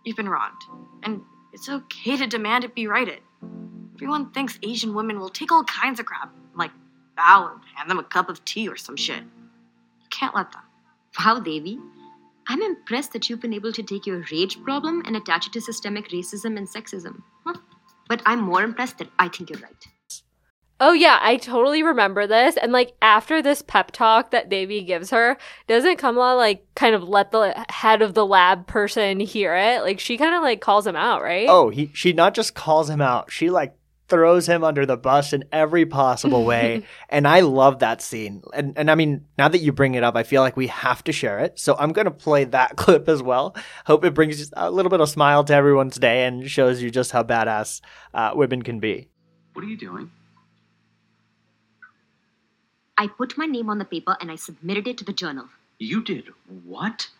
you've 0.04 0.16
been 0.16 0.28
wronged. 0.28 0.60
And 1.02 1.22
it's 1.54 1.68
okay 1.70 2.18
to 2.18 2.26
demand 2.26 2.64
it 2.64 2.74
be 2.74 2.86
righted. 2.86 3.20
Everyone 3.94 4.30
thinks 4.32 4.58
Asian 4.62 4.94
women 4.94 5.18
will 5.18 5.28
take 5.28 5.50
all 5.50 5.64
kinds 5.64 6.00
of 6.00 6.06
crap, 6.06 6.32
like 6.54 6.70
bow 7.16 7.50
and 7.52 7.60
hand 7.74 7.90
them 7.90 7.98
a 7.98 8.04
cup 8.04 8.28
of 8.28 8.44
tea 8.44 8.68
or 8.68 8.76
some 8.76 8.96
shit. 8.96 9.22
You 9.22 10.08
can't 10.10 10.34
let 10.34 10.52
them. 10.52 10.62
Wow, 11.18 11.40
Devi. 11.40 11.78
I'm 12.48 12.62
impressed 12.62 13.12
that 13.12 13.28
you've 13.28 13.40
been 13.40 13.54
able 13.54 13.72
to 13.72 13.82
take 13.82 14.06
your 14.06 14.24
rage 14.30 14.62
problem 14.62 15.02
and 15.06 15.16
attach 15.16 15.46
it 15.46 15.52
to 15.54 15.60
systemic 15.60 16.10
racism 16.10 16.56
and 16.56 16.68
sexism. 16.68 17.22
Huh. 17.44 17.54
But 18.08 18.22
I'm 18.24 18.40
more 18.40 18.62
impressed 18.62 18.98
that 18.98 19.08
I 19.18 19.28
think 19.28 19.50
you're 19.50 19.58
right. 19.60 19.86
Oh 20.78 20.92
yeah, 20.92 21.18
I 21.22 21.36
totally 21.36 21.82
remember 21.82 22.26
this. 22.26 22.56
And 22.56 22.70
like 22.70 22.92
after 23.00 23.40
this 23.40 23.62
pep 23.62 23.92
talk 23.92 24.30
that 24.32 24.50
Devi 24.50 24.82
gives 24.82 25.10
her, 25.10 25.38
doesn't 25.66 25.96
Kamala 25.96 26.36
like 26.36 26.66
kind 26.74 26.94
of 26.94 27.02
let 27.02 27.30
the 27.30 27.64
head 27.70 28.02
of 28.02 28.12
the 28.14 28.26
lab 28.26 28.66
person 28.66 29.20
hear 29.20 29.54
it? 29.54 29.82
Like 29.82 30.00
she 30.00 30.18
kind 30.18 30.34
of 30.34 30.42
like 30.42 30.60
calls 30.60 30.86
him 30.86 30.96
out, 30.96 31.22
right? 31.22 31.48
Oh, 31.48 31.70
he 31.70 31.90
she 31.94 32.12
not 32.12 32.34
just 32.34 32.54
calls 32.54 32.90
him 32.90 33.00
out, 33.00 33.32
she 33.32 33.48
like 33.48 33.74
throws 34.08 34.46
him 34.46 34.62
under 34.62 34.86
the 34.86 34.96
bus 34.96 35.32
in 35.32 35.44
every 35.50 35.84
possible 35.86 36.44
way. 36.44 36.84
and 37.08 37.26
I 37.26 37.40
love 37.40 37.78
that 37.78 38.02
scene. 38.02 38.42
And 38.52 38.76
and 38.76 38.90
I 38.90 38.96
mean, 38.96 39.24
now 39.38 39.48
that 39.48 39.60
you 39.60 39.72
bring 39.72 39.94
it 39.94 40.02
up, 40.02 40.14
I 40.14 40.24
feel 40.24 40.42
like 40.42 40.58
we 40.58 40.66
have 40.66 41.02
to 41.04 41.12
share 41.12 41.38
it. 41.38 41.58
So 41.58 41.74
I'm 41.78 41.92
gonna 41.92 42.10
play 42.10 42.44
that 42.44 42.76
clip 42.76 43.08
as 43.08 43.22
well. 43.22 43.56
Hope 43.86 44.04
it 44.04 44.12
brings 44.12 44.50
a 44.54 44.70
little 44.70 44.90
bit 44.90 45.00
of 45.00 45.08
smile 45.08 45.42
to 45.44 45.54
everyone's 45.54 45.96
day 45.96 46.26
and 46.26 46.50
shows 46.50 46.82
you 46.82 46.90
just 46.90 47.12
how 47.12 47.22
badass 47.22 47.80
uh, 48.12 48.32
women 48.34 48.60
can 48.60 48.78
be. 48.78 49.08
What 49.54 49.64
are 49.64 49.68
you 49.68 49.78
doing? 49.78 50.10
I 52.98 53.08
put 53.08 53.36
my 53.36 53.46
name 53.46 53.68
on 53.68 53.78
the 53.78 53.84
paper 53.84 54.16
and 54.20 54.30
I 54.30 54.36
submitted 54.36 54.86
it 54.86 54.98
to 54.98 55.04
the 55.04 55.12
journal. 55.12 55.48
You 55.78 56.02
did 56.02 56.30
what? 56.64 57.10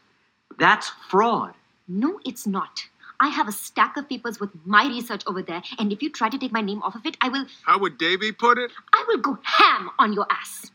That's 0.59 0.91
fraud. 1.11 1.55
No, 1.87 2.19
it's 2.25 2.47
not. 2.47 2.87
I 3.21 3.29
have 3.29 3.49
a 3.49 3.53
stack 3.53 3.97
of 3.97 4.09
papers 4.09 4.41
with 4.41 4.51
my 4.67 4.87
research 4.87 5.23
over 5.27 5.43
there, 5.43 5.63
and 5.79 5.91
if 5.93 6.03
you 6.03 6.11
try 6.11 6.29
to 6.29 6.39
take 6.39 6.53
my 6.53 6.61
name 6.61 6.83
off 6.83 6.95
of 6.95 7.07
it, 7.07 7.17
I 7.21 7.29
will 7.31 7.47
How 7.63 7.79
would 7.79 7.97
Devi 7.97 8.33
put 8.33 8.59
it? 8.59 8.71
I 8.93 9.05
will 9.09 9.19
go 9.19 9.39
ham 9.43 9.91
on 9.99 10.13
your 10.13 10.27
ass. 10.31 10.71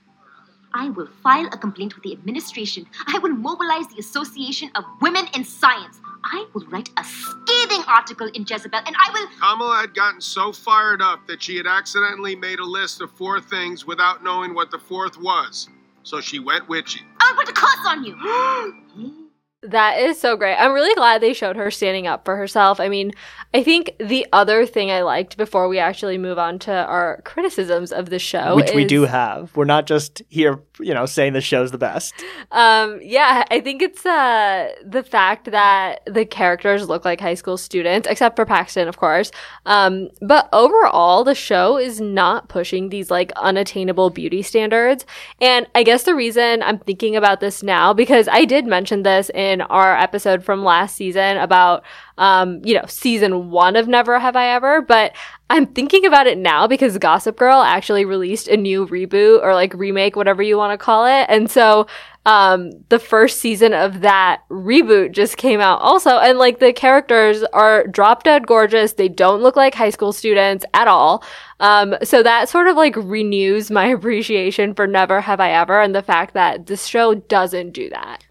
I 0.74 0.90
will 0.90 1.08
file 1.22 1.48
a 1.48 1.58
complaint 1.58 1.96
with 1.96 2.04
the 2.04 2.14
administration. 2.14 2.88
I 3.08 3.20
will 3.20 3.34
mobilize 3.34 3.88
the 3.88 4.00
Association 4.00 4.72
of 4.76 4.86
Women 5.02 5.26
in 5.36 5.44
Science. 5.44 6.00
I 6.32 6.46
will 6.54 6.66
write 6.68 6.90
a 6.98 7.04
scathing 7.04 7.84
article 7.88 8.28
in 8.34 8.46
Jezebel, 8.50 8.80
and 8.86 8.96
I 8.98 9.12
will. 9.12 9.28
Kamala 9.40 9.82
had 9.82 9.94
gotten 9.94 10.22
so 10.22 10.54
fired 10.54 11.02
up 11.02 11.28
that 11.28 11.44
she 11.44 11.58
had 11.58 11.68
accidentally 11.68 12.36
made 12.36 12.60
a 12.60 12.66
list 12.66 13.02
of 13.02 13.12
four 13.12 13.42
things 13.42 13.86
without 13.86 14.24
knowing 14.24 14.54
what 14.54 14.72
the 14.72 14.80
fourth 14.80 15.18
was. 15.20 15.68
So 16.04 16.22
she 16.22 16.40
went 16.40 16.70
witchy. 16.70 17.02
I 17.20 17.32
will 17.32 17.44
put 17.44 17.50
a 17.50 17.54
curse 17.54 17.86
on 17.86 18.04
you. 18.04 19.18
That 19.64 20.00
is 20.00 20.20
so 20.20 20.36
great. 20.36 20.56
I'm 20.56 20.74
really 20.74 20.96
glad 20.96 21.22
they 21.22 21.34
showed 21.34 21.56
her 21.56 21.70
standing 21.70 22.08
up 22.08 22.26
for 22.26 22.36
herself. 22.36 22.80
I 22.80 22.90
mean, 22.90 23.12
I 23.54 23.62
think 23.62 23.92
the 24.00 24.26
other 24.34 24.66
thing 24.66 24.90
I 24.90 25.04
liked 25.04 25.38
before 25.38 25.68
we 25.68 25.78
actually 25.78 26.18
move 26.18 26.40
on 26.40 26.58
to 26.60 26.72
our 26.72 27.22
criticisms 27.26 27.92
of 27.92 28.10
the 28.10 28.18
show, 28.18 28.56
Which 28.56 28.74
we 28.74 28.86
do 28.86 29.04
have. 29.04 29.56
We're 29.56 29.66
not 29.66 29.86
just 29.86 30.24
here, 30.30 30.64
you 30.82 30.94
know, 30.94 31.06
saying 31.06 31.34
the 31.34 31.42
show's 31.42 31.72
the 31.72 31.78
best. 31.78 32.14
Um, 32.52 33.00
yeah, 33.02 33.46
I 33.50 33.60
think 33.62 33.82
it's 33.82 34.06
uh 34.06 34.70
the 34.86 35.04
fact 35.04 35.52
that 35.52 36.02
the 36.06 36.26
characters 36.26 36.88
look 36.88 37.06
like 37.06 37.20
high 37.20 37.36
school 37.36 37.58
students, 37.58 38.08
except 38.08 38.36
for 38.36 38.46
Paxton, 38.46 38.88
of 38.88 38.98
course. 38.98 39.32
Um, 39.66 40.10
but 40.22 40.50
overall, 40.54 41.24
the 41.24 41.36
show 41.36 41.78
is 41.78 42.02
not 42.02 42.50
pushing 42.50 42.90
these 42.90 43.12
like 43.12 43.32
unattainable 43.34 44.10
beauty 44.10 44.42
standards. 44.42 45.06
And 45.40 45.68
I 45.76 45.84
guess 45.84 46.04
the 46.04 46.16
reason 46.16 46.64
I'm 46.64 46.80
thinking 46.80 47.16
about 47.16 47.40
this 47.40 47.64
now, 47.64 47.94
because 47.94 48.28
I 48.28 48.46
did 48.46 48.66
mention 48.66 49.04
this 49.04 49.30
in 49.32 49.62
our 49.62 49.98
episode 49.98 50.44
from 50.44 50.64
last 50.64 50.96
season 50.96 51.38
about 51.38 51.84
um, 52.22 52.62
you 52.64 52.76
know, 52.76 52.86
season 52.88 53.50
one 53.50 53.76
of 53.76 53.88
Never 53.88 54.20
Have 54.20 54.36
I 54.36 54.50
Ever, 54.50 54.82
but 54.82 55.14
I'm 55.52 55.66
thinking 55.66 56.06
about 56.06 56.28
it 56.28 56.38
now 56.38 56.66
because 56.66 56.98
Gossip 56.98 57.36
Girl 57.36 57.62
actually 57.62 58.06
released 58.06 58.48
a 58.48 58.56
new 58.56 58.88
reboot 58.88 59.44
or 59.44 59.54
like 59.54 59.74
remake, 59.74 60.16
whatever 60.16 60.42
you 60.42 60.56
want 60.56 60.72
to 60.72 60.78
call 60.78 61.06
it. 61.06 61.26
And 61.28 61.52
so, 61.52 61.88
um, 62.26 62.72
the 62.88 63.00
first 63.00 63.42
season 63.42 63.74
of 63.74 64.00
that 64.00 64.44
reboot 64.50 65.12
just 65.12 65.36
came 65.36 65.60
out 65.60 65.82
also. 65.82 66.12
And 66.20 66.38
like 66.38 66.60
the 66.60 66.72
characters 66.72 67.44
are 67.52 67.86
drop 67.88 68.24
dead 68.24 68.48
gorgeous. 68.48 68.94
They 68.94 69.10
don't 69.10 69.42
look 69.42 69.58
like 69.58 69.76
high 69.76 69.90
school 69.90 70.14
students 70.14 70.64
at 70.74 70.88
all. 70.88 71.22
Um, 71.60 71.98
so 72.02 72.24
that 72.24 72.48
sort 72.48 72.68
of 72.68 72.78
like 72.78 72.96
renews 72.96 73.70
my 73.70 73.88
appreciation 73.98 74.74
for 74.74 74.88
Never 74.88 75.20
Have 75.20 75.42
I 75.42 75.52
Ever 75.52 75.82
and 75.82 75.94
the 75.94 76.02
fact 76.02 76.34
that 76.34 76.68
this 76.68 76.86
show 76.86 77.14
doesn't 77.14 77.72
do 77.72 77.90
that. 77.90 78.26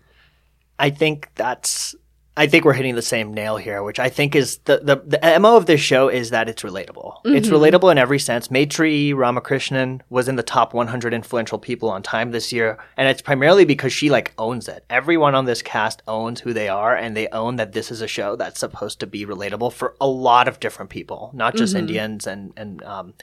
I 0.79 0.89
think 0.89 1.29
that's 1.35 1.95
I 2.37 2.47
think 2.47 2.65
we're 2.65 2.75
hitting 2.75 2.95
the 2.95 3.03
same 3.03 3.35
nail 3.35 3.57
here, 3.57 3.83
which 3.83 3.99
I 3.99 4.09
think 4.09 4.35
is 4.35 4.59
the 4.59 4.79
the, 4.79 4.97
the 4.97 5.39
MO 5.41 5.57
of 5.57 5.67
this 5.67 5.81
show 5.81 6.09
is 6.09 6.31
that 6.31 6.49
it's 6.49 6.63
relatable. 6.63 7.19
It's 7.25 7.49
relatable 7.49 7.91
in 7.91 7.99
every 7.99 8.19
sense. 8.19 8.49
Maitreyi 8.49 9.15
Ramakrishnan 9.15 10.01
was 10.11 10.29
in 10.29 10.37
the 10.37 10.43
top 10.43 10.73
100 10.73 11.13
influential 11.13 11.59
people 11.59 11.91
on 11.91 12.03
Time 12.03 12.31
this 12.31 12.53
year, 12.53 12.79
and 12.97 13.09
it's 13.09 13.21
primarily 13.21 13.65
because 13.65 13.93
she 13.93 14.11
like 14.11 14.33
owns 14.39 14.69
it. 14.69 14.85
Everyone 14.89 15.35
on 15.35 15.45
this 15.45 15.61
cast 15.61 16.03
owns 16.07 16.41
who 16.41 16.53
they 16.53 16.69
are, 16.69 16.95
and 16.97 17.17
they 17.17 17.29
own 17.29 17.57
that 17.57 17.73
this 17.73 17.91
is 17.91 18.01
a 18.01 18.07
show 18.07 18.37
that's 18.37 18.61
supposed 18.61 19.01
to 19.01 19.07
be 19.07 19.27
relatable 19.27 19.73
for 19.73 19.97
a 20.01 20.07
lot 20.07 20.47
of 20.47 20.61
different 20.61 20.91
people, 20.91 21.31
not 21.35 21.57
just 21.57 21.75
Indians 21.75 22.27
and 22.27 22.53
and 22.57 22.83
um. 22.85 23.15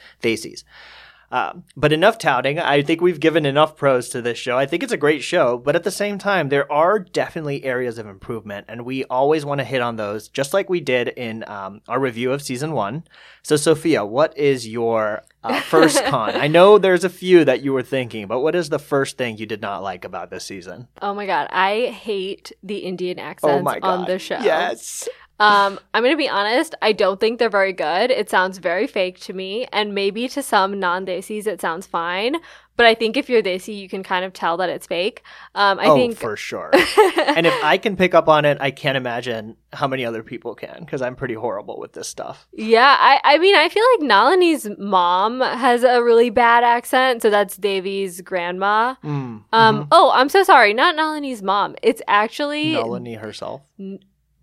Um, 1.30 1.64
but 1.76 1.92
enough 1.92 2.18
touting. 2.18 2.58
I 2.58 2.82
think 2.82 3.02
we've 3.02 3.20
given 3.20 3.46
enough 3.46 3.76
pros 3.76 4.08
to 4.10 4.22
this 4.22 4.38
show. 4.38 4.58
I 4.58 4.66
think 4.66 4.82
it's 4.82 4.94
a 4.94 4.98
great 4.98 5.24
show, 5.24 5.58
but 5.58 5.76
at 5.76 5.84
the 5.84 5.92
same 5.92 6.18
time, 6.18 6.48
there 6.48 6.72
are 6.72 7.00
definitely 7.00 7.66
areas 7.66 7.98
of 7.98 8.08
improvement, 8.08 8.66
and 8.70 8.86
we 8.86 9.04
always 9.06 9.44
want 9.44 9.60
to 9.60 9.66
hit 9.66 9.82
on 9.82 9.98
those, 9.98 10.30
just 10.30 10.54
like 10.54 10.70
we 10.70 10.80
did 10.80 11.10
in 11.10 11.44
um, 11.48 11.82
our 11.88 12.00
review 12.00 12.32
of 12.32 12.42
season 12.42 12.72
one. 12.72 13.04
So, 13.44 13.58
Sophia, 13.58 14.06
what 14.06 14.38
is 14.38 14.68
your 14.68 15.24
uh, 15.44 15.60
first 15.62 16.04
con? 16.06 16.36
I 16.36 16.48
know 16.48 16.78
there's 16.78 17.04
a 17.04 17.10
few 17.10 17.44
that 17.44 17.62
you 17.62 17.74
were 17.74 17.84
thinking, 17.84 18.28
but 18.28 18.40
what 18.40 18.56
is 18.56 18.70
the 18.70 18.80
first 18.80 19.18
thing 19.18 19.38
you 19.38 19.46
did 19.46 19.62
not 19.62 19.84
like 19.84 20.06
about 20.06 20.30
this 20.30 20.46
season? 20.46 20.88
Oh 21.02 21.14
my 21.14 21.26
god, 21.26 21.50
I 21.52 21.88
hate 21.88 22.54
the 22.64 22.78
Indian 22.78 23.20
Oh 23.20 23.24
accents 23.24 23.64
god! 23.74 23.84
on 23.84 24.06
the 24.06 24.18
show. 24.18 24.40
Yes. 24.40 25.10
Um, 25.40 25.80
I'm 25.94 26.04
gonna 26.04 26.18
be 26.18 26.30
honest. 26.30 26.76
I 26.82 26.92
don't 26.92 27.20
think 27.20 27.40
they're 27.40 27.50
very 27.50 27.74
good. 27.74 28.12
It 28.12 28.30
sounds 28.30 28.58
very 28.58 28.88
fake 28.88 29.20
to 29.22 29.34
me, 29.34 29.68
and 29.72 29.94
maybe 29.94 30.28
to 30.30 30.42
some 30.42 30.80
non-desis 30.80 31.46
it 31.48 31.62
sounds 31.62 31.86
fine. 31.86 32.38
But 32.78 32.86
I 32.86 32.94
think 32.94 33.18
if 33.18 33.28
you're 33.28 33.42
desi, 33.42 33.76
you 33.76 33.90
can 33.90 34.04
kind 34.04 34.24
of 34.24 34.34
tell 34.34 34.56
that 34.58 34.70
it's 34.70 34.86
fake. 34.86 35.24
Um, 35.56 35.80
I 35.80 35.88
oh, 35.88 35.96
think 35.96 36.16
for 36.16 36.38
sure. 36.38 36.70
and 37.18 37.48
if 37.48 37.64
I 37.64 37.80
can 37.80 37.98
pick 37.98 38.14
up 38.14 38.30
on 38.30 38.46
it, 38.46 38.60
I 38.62 38.70
can't 38.70 38.96
imagine 38.96 39.58
how 39.74 39.88
many 39.88 40.06
other 40.06 40.22
people 40.22 40.54
can, 40.54 40.82
because 40.82 41.02
I'm 41.02 41.16
pretty 41.16 41.34
horrible 41.34 41.80
with 41.80 41.94
this 41.94 42.08
stuff. 42.08 42.48
Yeah, 42.54 42.96
I, 43.00 43.20
I 43.24 43.40
mean, 43.40 43.56
I 43.56 43.68
feel 43.68 43.84
like 43.96 44.08
Nalini's 44.08 44.70
mom 44.78 45.42
has 45.42 45.84
a 45.84 46.04
really 46.04 46.30
bad 46.30 46.64
accent, 46.64 47.24
so 47.24 47.32
that's 47.32 47.58
Devi's 47.58 48.22
grandma. 48.22 48.94
Mm. 49.04 49.44
Um, 49.52 49.88
oh, 49.92 50.12
I'm 50.14 50.30
so 50.30 50.44
sorry, 50.44 50.76
not 50.76 50.96
Nalini's 50.96 51.42
mom. 51.42 51.76
It's 51.82 52.04
actually 52.08 52.74
Nalini 52.74 53.16
herself. 53.16 53.64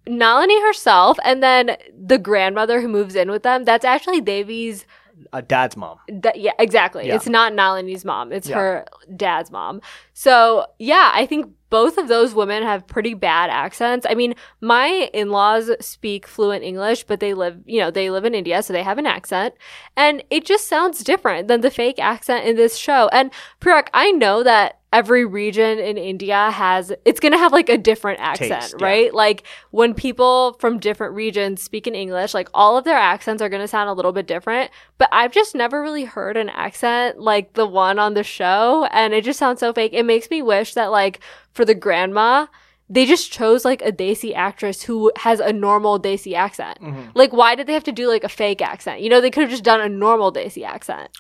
Nalini 0.07 0.61
herself, 0.63 1.19
and 1.25 1.43
then 1.43 1.77
the 1.97 2.19
grandmother 2.19 2.81
who 2.81 2.89
moves 2.89 3.15
in 3.15 3.31
with 3.31 3.43
them. 3.43 3.65
That's 3.65 3.85
actually 3.85 4.21
Devi's 4.21 4.85
a 5.33 5.41
dad's 5.43 5.77
mom. 5.77 5.99
Da- 6.21 6.33
yeah, 6.35 6.53
exactly. 6.59 7.07
Yeah. 7.07 7.15
It's 7.15 7.29
not 7.29 7.53
Nalini's 7.55 8.05
mom. 8.05 8.33
It's 8.33 8.49
Yeah. 8.49 8.57
her 8.57 8.85
dad's 9.17 9.51
mom. 9.51 9.81
So 10.13 10.67
yeah, 10.79 11.11
I 11.15 11.25
think 11.25 11.53
both 11.71 11.99
of 11.99 12.07
those 12.09 12.35
women 12.35 12.63
have 12.63 12.87
pretty 12.87 13.15
bad 13.15 13.51
accents. 13.51 14.07
I 14.09 14.15
mean, 14.15 14.35
my 14.61 15.09
in-laws 15.13 15.71
speak 15.81 16.27
fluent 16.27 16.63
English, 16.63 17.05
but 17.05 17.19
they 17.21 17.35
live, 17.35 17.59
you 17.65 17.81
know, 17.81 17.91
they 17.91 18.11
live 18.11 18.25
in 18.25 18.35
India, 18.35 18.63
so 18.63 18.73
they 18.73 18.83
have 18.83 18.99
an 18.99 19.07
accent, 19.07 19.55
and 19.97 20.23
it 20.31 20.45
just 20.45 20.69
sounds 20.69 21.03
different 21.03 21.49
than 21.49 21.63
the 21.63 21.71
fake 21.71 21.99
accent 21.99 22.45
in 22.45 22.55
this 22.57 22.77
show. 22.77 23.09
And 23.13 23.31
Priyak, 23.61 23.89
I 23.93 24.13
know 24.13 24.43
that 24.45 24.81
every 24.95 25.25
region 25.25 25.81
in 25.81 25.99
India 25.99 26.51
has 26.53 26.93
it's 27.05 27.19
going 27.19 27.33
to 27.33 27.39
have 27.39 27.53
like 27.53 27.69
a 27.69 27.77
different 27.77 28.21
accent, 28.21 28.63
Taste, 28.63 28.77
yeah. 28.79 28.87
right? 28.87 29.13
Like 29.13 29.43
when 29.73 29.93
people 29.93 30.57
from 30.61 30.79
different 30.79 31.15
regions 31.15 31.61
speak 31.61 31.89
in 31.89 31.97
English, 31.97 32.33
like 32.33 32.49
all 32.55 32.79
of 32.79 32.85
their 32.85 32.97
accents 32.97 33.43
are 33.43 33.49
going 33.49 33.61
to 33.61 33.67
sound 33.67 33.91
a 33.91 33.93
little 33.93 34.13
bit 34.13 34.29
different. 34.29 34.71
But 34.97 35.09
I've 35.11 35.33
just 35.33 35.55
never 35.57 35.83
really 35.83 36.05
heard 36.05 36.37
an 36.37 36.49
accent 36.49 37.19
like 37.19 37.55
the 37.55 37.67
one 37.67 37.99
on 37.99 38.15
the 38.15 38.23
show. 38.23 38.87
And 38.93 39.13
it 39.13 39.25
just 39.25 39.39
sounds 39.39 39.59
so 39.59 39.73
fake. 39.73 39.93
It 39.93 40.05
makes 40.05 40.31
me 40.31 40.43
wish 40.43 40.75
that, 40.75 40.93
like, 40.93 41.19
for 41.51 41.65
the 41.65 41.75
grandma, 41.75 42.47
they 42.89 43.05
just 43.05 43.33
chose 43.33 43.65
like 43.65 43.83
a 43.83 43.91
Desi 43.91 44.33
actress 44.35 44.83
who 44.83 45.11
has 45.17 45.41
a 45.41 45.53
normal 45.53 45.99
Desi 45.99 46.35
accent. 46.35 46.79
Mm-hmm. 46.81 47.11
Like, 47.15 47.33
why 47.33 47.57
did 47.57 47.67
they 47.67 47.73
have 47.73 47.85
to 47.85 47.93
do 47.93 48.09
like 48.09 48.23
a 48.23 48.29
fake 48.29 48.63
accent? 48.63 49.01
You 49.01 49.09
know, 49.09 49.21
they 49.21 49.31
could 49.31 49.43
have 49.43 49.51
just 49.51 49.65
done 49.65 49.81
a 49.81 49.89
normal 49.89 50.33
Desi 50.33 50.65
accent. 50.65 51.11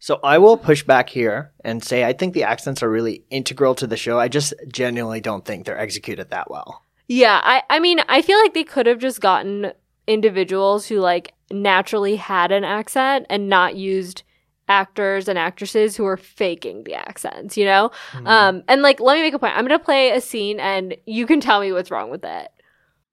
So 0.00 0.18
I 0.24 0.38
will 0.38 0.56
push 0.56 0.82
back 0.82 1.10
here 1.10 1.52
and 1.62 1.84
say 1.84 2.04
I 2.04 2.14
think 2.14 2.32
the 2.32 2.44
accents 2.44 2.82
are 2.82 2.90
really 2.90 3.22
integral 3.30 3.74
to 3.76 3.86
the 3.86 3.98
show. 3.98 4.18
I 4.18 4.28
just 4.28 4.54
genuinely 4.66 5.20
don't 5.20 5.44
think 5.44 5.66
they're 5.66 5.78
executed 5.78 6.30
that 6.30 6.50
well. 6.50 6.82
Yeah, 7.06 7.40
I 7.44 7.62
I 7.68 7.80
mean, 7.80 8.00
I 8.08 8.22
feel 8.22 8.38
like 8.38 8.54
they 8.54 8.64
could 8.64 8.86
have 8.86 8.98
just 8.98 9.20
gotten 9.20 9.72
individuals 10.06 10.86
who 10.86 11.00
like 11.00 11.34
naturally 11.52 12.16
had 12.16 12.50
an 12.50 12.64
accent 12.64 13.26
and 13.28 13.48
not 13.48 13.76
used 13.76 14.22
actors 14.68 15.28
and 15.28 15.38
actresses 15.38 15.96
who 15.96 16.06
are 16.06 16.16
faking 16.16 16.84
the 16.84 16.94
accents, 16.94 17.58
you 17.58 17.66
know? 17.66 17.90
Um 18.24 18.62
and 18.68 18.80
like 18.80 19.00
let 19.00 19.16
me 19.16 19.22
make 19.22 19.34
a 19.34 19.38
point. 19.38 19.54
I'm 19.54 19.66
going 19.66 19.78
to 19.78 19.84
play 19.84 20.12
a 20.12 20.20
scene 20.20 20.60
and 20.60 20.96
you 21.04 21.26
can 21.26 21.40
tell 21.40 21.60
me 21.60 21.72
what's 21.72 21.90
wrong 21.90 22.10
with 22.10 22.24
it. 22.24 22.48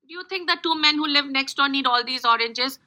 Do 0.08 0.13
you 0.13 0.24
think 0.29 0.48
the 0.48 0.58
two 0.63 0.79
men 0.79 0.96
who 0.96 1.06
live 1.06 1.25
next 1.25 1.56
door 1.58 1.67
need 1.67 1.86
all 1.86 2.01
these 2.06 2.24
oranges? 2.24 2.79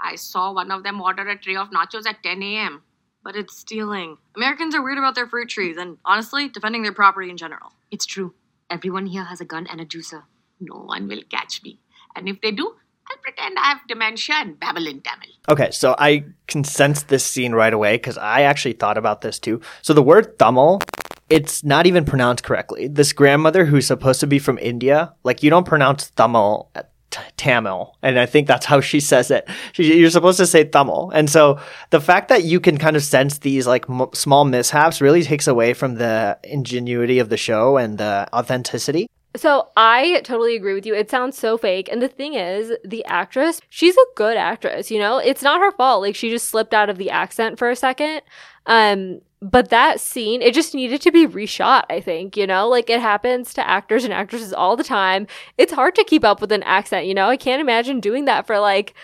I 0.00 0.14
saw 0.14 0.52
one 0.52 0.70
of 0.70 0.84
them 0.84 1.00
order 1.00 1.26
a 1.28 1.36
tray 1.36 1.56
of 1.56 1.70
nachos 1.70 2.06
at 2.06 2.22
10 2.22 2.42
a.m. 2.42 2.82
But 3.22 3.36
it's 3.36 3.56
stealing. 3.56 4.16
Americans 4.34 4.74
are 4.74 4.82
weird 4.82 4.98
about 4.98 5.14
their 5.14 5.26
fruit 5.26 5.48
trees 5.48 5.76
and 5.76 5.98
honestly, 6.04 6.48
defending 6.48 6.82
their 6.82 6.92
property 6.92 7.28
in 7.28 7.36
general. 7.36 7.72
It's 7.90 8.06
true. 8.06 8.34
Everyone 8.70 9.06
here 9.06 9.24
has 9.24 9.40
a 9.40 9.44
gun 9.44 9.66
and 9.66 9.80
a 9.80 9.84
juicer. 9.84 10.22
No 10.60 10.76
one 10.76 11.06
will 11.06 11.22
catch 11.30 11.62
me. 11.62 11.78
And 12.16 12.28
if 12.28 12.40
they 12.40 12.50
do, 12.50 12.74
I'll 13.10 13.16
pretend 13.18 13.58
I 13.58 13.68
have 13.68 13.80
dementia 13.88 14.36
and 14.36 14.58
babble 14.58 14.86
in 14.86 15.00
Tamil. 15.00 15.28
Okay, 15.48 15.70
so 15.70 15.94
I 15.98 16.24
can 16.46 16.64
sense 16.64 17.02
this 17.02 17.24
scene 17.24 17.52
right 17.52 17.72
away 17.72 17.96
because 17.96 18.16
I 18.16 18.42
actually 18.42 18.74
thought 18.74 18.96
about 18.96 19.20
this 19.20 19.38
too. 19.38 19.60
So 19.82 19.92
the 19.92 20.02
word 20.02 20.38
Tamil, 20.38 20.80
it's 21.28 21.64
not 21.64 21.86
even 21.86 22.04
pronounced 22.04 22.44
correctly. 22.44 22.88
This 22.88 23.12
grandmother 23.12 23.64
who's 23.64 23.86
supposed 23.86 24.20
to 24.20 24.26
be 24.26 24.38
from 24.38 24.58
India, 24.58 25.14
like 25.24 25.42
you 25.42 25.50
don't 25.50 25.66
pronounce 25.66 26.10
Tamil. 26.10 26.70
T- 27.10 27.20
Tamil, 27.36 27.96
and 28.02 28.18
I 28.18 28.26
think 28.26 28.46
that's 28.46 28.66
how 28.66 28.80
she 28.80 29.00
says 29.00 29.30
it. 29.30 29.48
She, 29.72 29.98
you're 29.98 30.10
supposed 30.10 30.38
to 30.38 30.46
say 30.46 30.64
Tamil, 30.64 31.10
and 31.14 31.28
so 31.28 31.58
the 31.90 32.00
fact 32.00 32.28
that 32.28 32.44
you 32.44 32.60
can 32.60 32.78
kind 32.78 32.96
of 32.96 33.02
sense 33.02 33.38
these 33.38 33.66
like 33.66 33.88
m- 33.88 34.08
small 34.14 34.44
mishaps 34.44 35.00
really 35.00 35.22
takes 35.22 35.46
away 35.46 35.74
from 35.74 35.96
the 35.96 36.38
ingenuity 36.44 37.18
of 37.18 37.28
the 37.28 37.36
show 37.36 37.76
and 37.76 37.98
the 37.98 38.28
authenticity. 38.32 39.06
So 39.36 39.68
I 39.76 40.22
totally 40.24 40.56
agree 40.56 40.74
with 40.74 40.86
you. 40.86 40.94
It 40.94 41.08
sounds 41.08 41.38
so 41.38 41.56
fake. 41.56 41.88
And 41.90 42.02
the 42.02 42.08
thing 42.08 42.34
is, 42.34 42.72
the 42.84 43.04
actress, 43.04 43.60
she's 43.68 43.96
a 43.96 44.06
good 44.16 44.36
actress, 44.36 44.90
you 44.90 44.98
know? 44.98 45.18
It's 45.18 45.42
not 45.42 45.60
her 45.60 45.70
fault. 45.70 46.02
Like 46.02 46.16
she 46.16 46.30
just 46.30 46.48
slipped 46.48 46.74
out 46.74 46.90
of 46.90 46.98
the 46.98 47.10
accent 47.10 47.56
for 47.56 47.70
a 47.70 47.76
second. 47.76 48.22
Um 48.66 49.20
but 49.42 49.70
that 49.70 50.00
scene, 50.00 50.42
it 50.42 50.52
just 50.52 50.74
needed 50.74 51.00
to 51.00 51.10
be 51.10 51.26
reshot, 51.26 51.84
I 51.88 52.00
think, 52.00 52.36
you 52.36 52.46
know? 52.46 52.68
Like 52.68 52.90
it 52.90 53.00
happens 53.00 53.54
to 53.54 53.66
actors 53.66 54.04
and 54.04 54.12
actresses 54.12 54.52
all 54.52 54.76
the 54.76 54.84
time. 54.84 55.26
It's 55.56 55.72
hard 55.72 55.94
to 55.94 56.04
keep 56.04 56.24
up 56.24 56.40
with 56.40 56.52
an 56.52 56.62
accent, 56.64 57.06
you 57.06 57.14
know? 57.14 57.28
I 57.28 57.36
can't 57.36 57.60
imagine 57.60 58.00
doing 58.00 58.26
that 58.26 58.46
for 58.46 58.58
like 58.58 58.94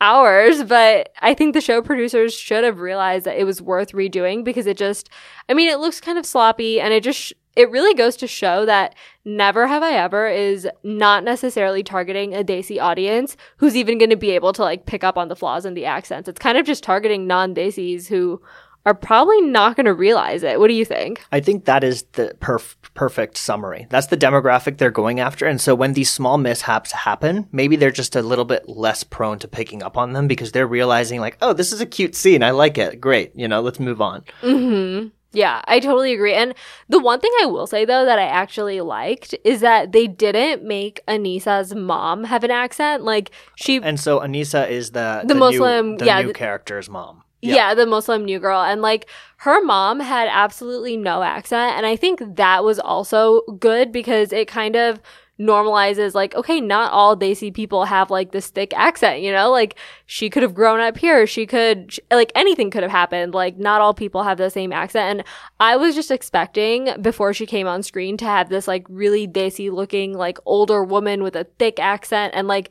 hours, 0.00 0.62
but 0.64 1.12
I 1.22 1.32
think 1.32 1.54
the 1.54 1.62
show 1.62 1.80
producers 1.80 2.34
should 2.34 2.64
have 2.64 2.80
realized 2.80 3.24
that 3.24 3.38
it 3.38 3.44
was 3.44 3.62
worth 3.62 3.92
redoing 3.92 4.44
because 4.44 4.66
it 4.66 4.76
just 4.76 5.08
I 5.48 5.54
mean, 5.54 5.68
it 5.68 5.78
looks 5.78 6.00
kind 6.00 6.18
of 6.18 6.26
sloppy 6.26 6.78
and 6.80 6.92
it 6.92 7.02
just 7.02 7.32
it 7.56 7.70
really 7.70 7.94
goes 7.94 8.16
to 8.16 8.26
show 8.26 8.66
that 8.66 8.94
Never 9.24 9.66
Have 9.66 9.82
I 9.82 9.92
Ever 9.92 10.28
is 10.28 10.68
not 10.82 11.24
necessarily 11.24 11.82
targeting 11.82 12.34
a 12.34 12.44
Desi 12.44 12.78
audience 12.78 13.34
who's 13.56 13.74
even 13.74 13.96
going 13.96 14.10
to 14.10 14.16
be 14.16 14.32
able 14.32 14.52
to 14.52 14.62
like 14.62 14.84
pick 14.84 15.02
up 15.02 15.16
on 15.16 15.28
the 15.28 15.36
flaws 15.36 15.64
in 15.64 15.72
the 15.72 15.86
accents. 15.86 16.28
It's 16.28 16.38
kind 16.38 16.58
of 16.58 16.66
just 16.66 16.84
targeting 16.84 17.26
non-Desis 17.26 18.08
who 18.08 18.42
are 18.86 18.94
probably 18.94 19.42
not 19.42 19.76
going 19.76 19.84
to 19.84 19.92
realize 19.92 20.42
it. 20.42 20.58
What 20.58 20.68
do 20.68 20.74
you 20.74 20.84
think? 20.86 21.22
I 21.30 21.40
think 21.40 21.66
that 21.66 21.84
is 21.84 22.04
the 22.12 22.34
perf- 22.40 22.76
perfect 22.94 23.36
summary. 23.36 23.86
That's 23.90 24.06
the 24.06 24.16
demographic 24.16 24.78
they're 24.78 24.90
going 24.90 25.20
after. 25.20 25.44
And 25.46 25.60
so 25.60 25.74
when 25.74 25.92
these 25.92 26.10
small 26.10 26.38
mishaps 26.38 26.92
happen, 26.92 27.46
maybe 27.52 27.76
they're 27.76 27.90
just 27.90 28.16
a 28.16 28.22
little 28.22 28.44
bit 28.46 28.68
less 28.68 29.04
prone 29.04 29.38
to 29.40 29.48
picking 29.48 29.82
up 29.82 29.98
on 29.98 30.14
them 30.14 30.26
because 30.28 30.52
they're 30.52 30.66
realizing, 30.66 31.20
like, 31.20 31.36
oh, 31.42 31.52
this 31.52 31.72
is 31.72 31.80
a 31.82 31.86
cute 31.86 32.14
scene. 32.14 32.42
I 32.42 32.52
like 32.52 32.78
it. 32.78 33.00
Great. 33.00 33.32
You 33.34 33.48
know, 33.48 33.60
let's 33.60 33.78
move 33.80 34.00
on. 34.00 34.24
Mm-hmm. 34.40 35.08
Yeah, 35.32 35.60
I 35.66 35.80
totally 35.80 36.14
agree. 36.14 36.32
And 36.32 36.54
the 36.88 36.98
one 36.98 37.20
thing 37.20 37.32
I 37.42 37.46
will 37.46 37.66
say 37.66 37.84
though 37.84 38.06
that 38.06 38.18
I 38.18 38.22
actually 38.22 38.80
liked 38.80 39.34
is 39.44 39.60
that 39.60 39.92
they 39.92 40.06
didn't 40.06 40.62
make 40.64 41.00
Anissa's 41.06 41.74
mom 41.74 42.24
have 42.24 42.42
an 42.42 42.50
accent. 42.50 43.02
Like 43.02 43.30
she 43.54 43.76
And 43.82 44.00
so 44.00 44.20
Anissa 44.20 44.66
is 44.70 44.92
the, 44.92 45.24
The 45.26 45.34
new- 45.34 45.40
Muslim- 45.40 45.96
the 45.98 46.06
yeah, 46.06 46.22
new 46.22 46.28
the- 46.28 46.32
character's 46.32 46.88
mom. 46.88 47.22
Yeah. 47.42 47.74
the 47.74 47.86
Muslim 47.86 48.24
new 48.24 48.38
girl. 48.38 48.62
And 48.62 48.82
like 48.82 49.08
her 49.38 49.62
mom 49.62 50.00
had 50.00 50.28
absolutely 50.30 50.96
no 50.96 51.22
accent. 51.22 51.76
And 51.76 51.86
I 51.86 51.96
think 51.96 52.36
that 52.36 52.64
was 52.64 52.78
also 52.78 53.42
good 53.58 53.92
because 53.92 54.32
it 54.32 54.48
kind 54.48 54.76
of 54.76 55.00
normalizes 55.38 56.14
like, 56.14 56.34
okay, 56.34 56.60
not 56.60 56.92
all 56.92 57.16
Desi 57.16 57.52
people 57.52 57.84
have 57.84 58.10
like 58.10 58.32
this 58.32 58.48
thick 58.48 58.72
accent, 58.74 59.20
you 59.20 59.30
know? 59.30 59.50
Like 59.50 59.76
she 60.06 60.30
could 60.30 60.42
have 60.42 60.54
grown 60.54 60.80
up 60.80 60.96
here. 60.96 61.26
She 61.26 61.46
could, 61.46 61.92
sh- 61.92 61.98
like 62.10 62.32
anything 62.34 62.70
could 62.70 62.82
have 62.82 62.90
happened. 62.90 63.34
Like 63.34 63.58
not 63.58 63.82
all 63.82 63.92
people 63.92 64.22
have 64.22 64.38
the 64.38 64.48
same 64.48 64.72
accent. 64.72 65.18
And 65.18 65.28
I 65.60 65.76
was 65.76 65.94
just 65.94 66.10
expecting 66.10 66.90
before 67.02 67.34
she 67.34 67.44
came 67.44 67.66
on 67.66 67.82
screen 67.82 68.16
to 68.16 68.24
have 68.24 68.48
this 68.48 68.66
like 68.66 68.86
really 68.88 69.28
Desi 69.28 69.70
looking 69.70 70.14
like 70.14 70.38
older 70.46 70.82
woman 70.82 71.22
with 71.22 71.36
a 71.36 71.44
thick 71.58 71.78
accent. 71.78 72.32
And 72.34 72.48
like 72.48 72.70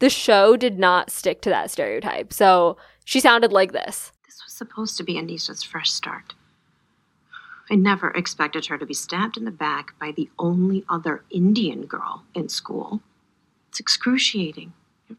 the 0.00 0.10
show 0.10 0.56
did 0.56 0.78
not 0.78 1.10
stick 1.10 1.42
to 1.42 1.50
that 1.50 1.70
stereotype. 1.70 2.32
So 2.32 2.76
she 3.10 3.18
sounded 3.18 3.52
like 3.52 3.72
this. 3.72 4.12
This 4.24 4.40
was 4.44 4.52
supposed 4.52 4.96
to 4.96 5.02
be 5.02 5.14
Anissa's 5.14 5.64
fresh 5.64 5.90
start. 5.90 6.34
I 7.68 7.74
never 7.74 8.12
expected 8.12 8.66
her 8.66 8.78
to 8.78 8.86
be 8.86 8.94
stabbed 8.94 9.36
in 9.36 9.44
the 9.44 9.50
back 9.50 9.98
by 9.98 10.12
the 10.12 10.30
only 10.38 10.84
other 10.88 11.24
Indian 11.28 11.86
girl 11.86 12.22
in 12.36 12.48
school. 12.48 13.00
It's 13.68 13.80
excruciating. 13.80 14.74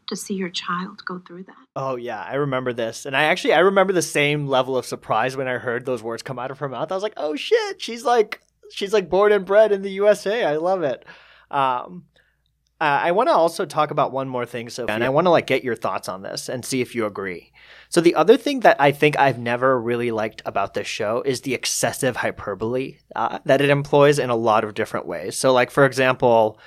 To 0.06 0.16
see 0.16 0.32
your 0.32 0.48
child 0.48 1.04
go 1.04 1.18
through 1.18 1.42
that. 1.42 1.66
Oh 1.76 1.96
yeah, 1.96 2.22
I 2.22 2.36
remember 2.36 2.72
this. 2.72 3.04
And 3.04 3.14
I 3.14 3.24
actually 3.24 3.52
I 3.52 3.58
remember 3.58 3.92
the 3.92 4.00
same 4.00 4.46
level 4.46 4.74
of 4.74 4.86
surprise 4.86 5.36
when 5.36 5.46
I 5.46 5.58
heard 5.58 5.84
those 5.84 6.02
words 6.02 6.22
come 6.22 6.38
out 6.38 6.50
of 6.50 6.60
her 6.60 6.68
mouth. 6.70 6.90
I 6.90 6.94
was 6.94 7.02
like, 7.02 7.12
"Oh 7.18 7.36
shit, 7.36 7.82
she's 7.82 8.02
like 8.02 8.40
she's 8.70 8.94
like 8.94 9.10
born 9.10 9.32
and 9.32 9.44
bred 9.44 9.70
in 9.70 9.82
the 9.82 9.90
USA. 9.90 10.44
I 10.44 10.56
love 10.56 10.82
it." 10.82 11.04
Um 11.50 12.06
uh, 12.82 13.00
I 13.04 13.12
want 13.12 13.28
to 13.28 13.32
also 13.32 13.64
talk 13.64 13.92
about 13.92 14.10
one 14.10 14.28
more 14.28 14.44
thing, 14.44 14.68
Sophia, 14.68 14.92
and 14.92 15.04
I 15.04 15.08
want 15.10 15.26
to 15.26 15.30
like 15.30 15.46
get 15.46 15.62
your 15.62 15.76
thoughts 15.76 16.08
on 16.08 16.22
this 16.22 16.48
and 16.48 16.64
see 16.64 16.80
if 16.80 16.96
you 16.96 17.06
agree. 17.06 17.52
So 17.88 18.00
the 18.00 18.16
other 18.16 18.36
thing 18.36 18.60
that 18.60 18.80
I 18.80 18.90
think 18.90 19.16
I've 19.16 19.38
never 19.38 19.80
really 19.80 20.10
liked 20.10 20.42
about 20.44 20.74
this 20.74 20.88
show 20.88 21.22
is 21.24 21.42
the 21.42 21.54
excessive 21.54 22.16
hyperbole 22.16 22.96
uh, 23.14 23.38
that 23.44 23.60
it 23.60 23.70
employs 23.70 24.18
in 24.18 24.30
a 24.30 24.34
lot 24.34 24.64
of 24.64 24.74
different 24.74 25.06
ways. 25.06 25.36
So, 25.36 25.52
like 25.52 25.70
for 25.70 25.86
example, 25.86 26.58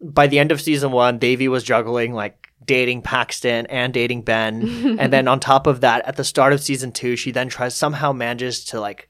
by 0.00 0.28
the 0.28 0.38
end 0.38 0.52
of 0.52 0.60
season 0.60 0.92
one, 0.92 1.18
Devi 1.18 1.48
was 1.48 1.64
juggling 1.64 2.12
like 2.12 2.46
dating 2.64 3.02
Paxton 3.02 3.66
and 3.66 3.92
dating 3.92 4.22
Ben, 4.22 4.62
and 5.00 5.12
then 5.12 5.26
on 5.26 5.40
top 5.40 5.66
of 5.66 5.80
that, 5.80 6.06
at 6.06 6.14
the 6.14 6.22
start 6.22 6.52
of 6.52 6.60
season 6.60 6.92
two, 6.92 7.16
she 7.16 7.32
then 7.32 7.48
tries 7.48 7.74
somehow 7.74 8.12
manages 8.12 8.64
to 8.66 8.78
like 8.78 9.08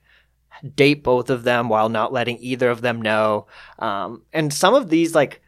date 0.75 1.05
both 1.05 1.29
of 1.29 1.42
them 1.42 1.69
while 1.69 1.90
not 1.90 2.14
letting 2.14 2.38
either 2.40 2.71
of 2.71 2.81
them 2.81 3.03
know. 3.03 3.47
Um, 3.79 4.23
and 4.33 4.55
some 4.55 4.73
of 4.73 4.88
these 4.88 5.14
like 5.14 5.42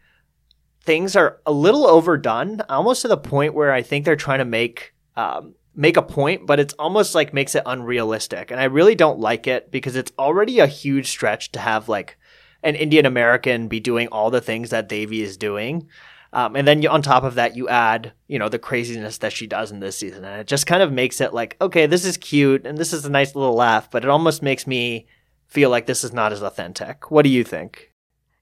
things 0.88 1.14
are 1.16 1.38
a 1.44 1.52
little 1.52 1.86
overdone, 1.86 2.62
almost 2.70 3.02
to 3.02 3.08
the 3.08 3.16
point 3.18 3.52
where 3.52 3.74
I 3.74 3.82
think 3.82 4.06
they're 4.06 4.16
trying 4.16 4.38
to 4.38 4.46
make 4.46 4.94
um, 5.16 5.54
make 5.74 5.98
a 5.98 6.02
point, 6.02 6.46
but 6.46 6.58
it's 6.58 6.72
almost 6.78 7.14
like 7.14 7.34
makes 7.34 7.54
it 7.54 7.62
unrealistic. 7.66 8.50
And 8.50 8.58
I 8.58 8.64
really 8.64 8.94
don't 8.94 9.20
like 9.20 9.46
it 9.46 9.70
because 9.70 9.96
it's 9.96 10.12
already 10.18 10.60
a 10.60 10.66
huge 10.66 11.08
stretch 11.08 11.52
to 11.52 11.58
have 11.58 11.90
like 11.90 12.16
an 12.62 12.74
Indian 12.74 13.04
American 13.04 13.68
be 13.68 13.80
doing 13.80 14.08
all 14.08 14.30
the 14.30 14.40
things 14.40 14.70
that 14.70 14.88
Devi 14.88 15.20
is 15.20 15.36
doing. 15.36 15.88
Um, 16.32 16.56
and 16.56 16.66
then 16.66 16.80
you, 16.80 16.88
on 16.88 17.02
top 17.02 17.22
of 17.22 17.34
that, 17.34 17.54
you 17.54 17.68
add, 17.68 18.12
you 18.26 18.38
know, 18.38 18.48
the 18.48 18.58
craziness 18.58 19.18
that 19.18 19.34
she 19.34 19.46
does 19.46 19.70
in 19.70 19.80
this 19.80 19.98
season. 19.98 20.24
And 20.24 20.40
it 20.40 20.46
just 20.46 20.66
kind 20.66 20.82
of 20.82 20.90
makes 20.90 21.20
it 21.20 21.34
like, 21.34 21.58
okay, 21.60 21.84
this 21.84 22.06
is 22.06 22.16
cute 22.16 22.66
and 22.66 22.78
this 22.78 22.94
is 22.94 23.04
a 23.04 23.10
nice 23.10 23.34
little 23.34 23.54
laugh, 23.54 23.90
but 23.90 24.04
it 24.04 24.10
almost 24.10 24.42
makes 24.42 24.66
me 24.66 25.06
feel 25.48 25.68
like 25.68 25.84
this 25.84 26.02
is 26.02 26.14
not 26.14 26.32
as 26.32 26.40
authentic. 26.40 27.10
What 27.10 27.24
do 27.24 27.28
you 27.28 27.44
think? 27.44 27.92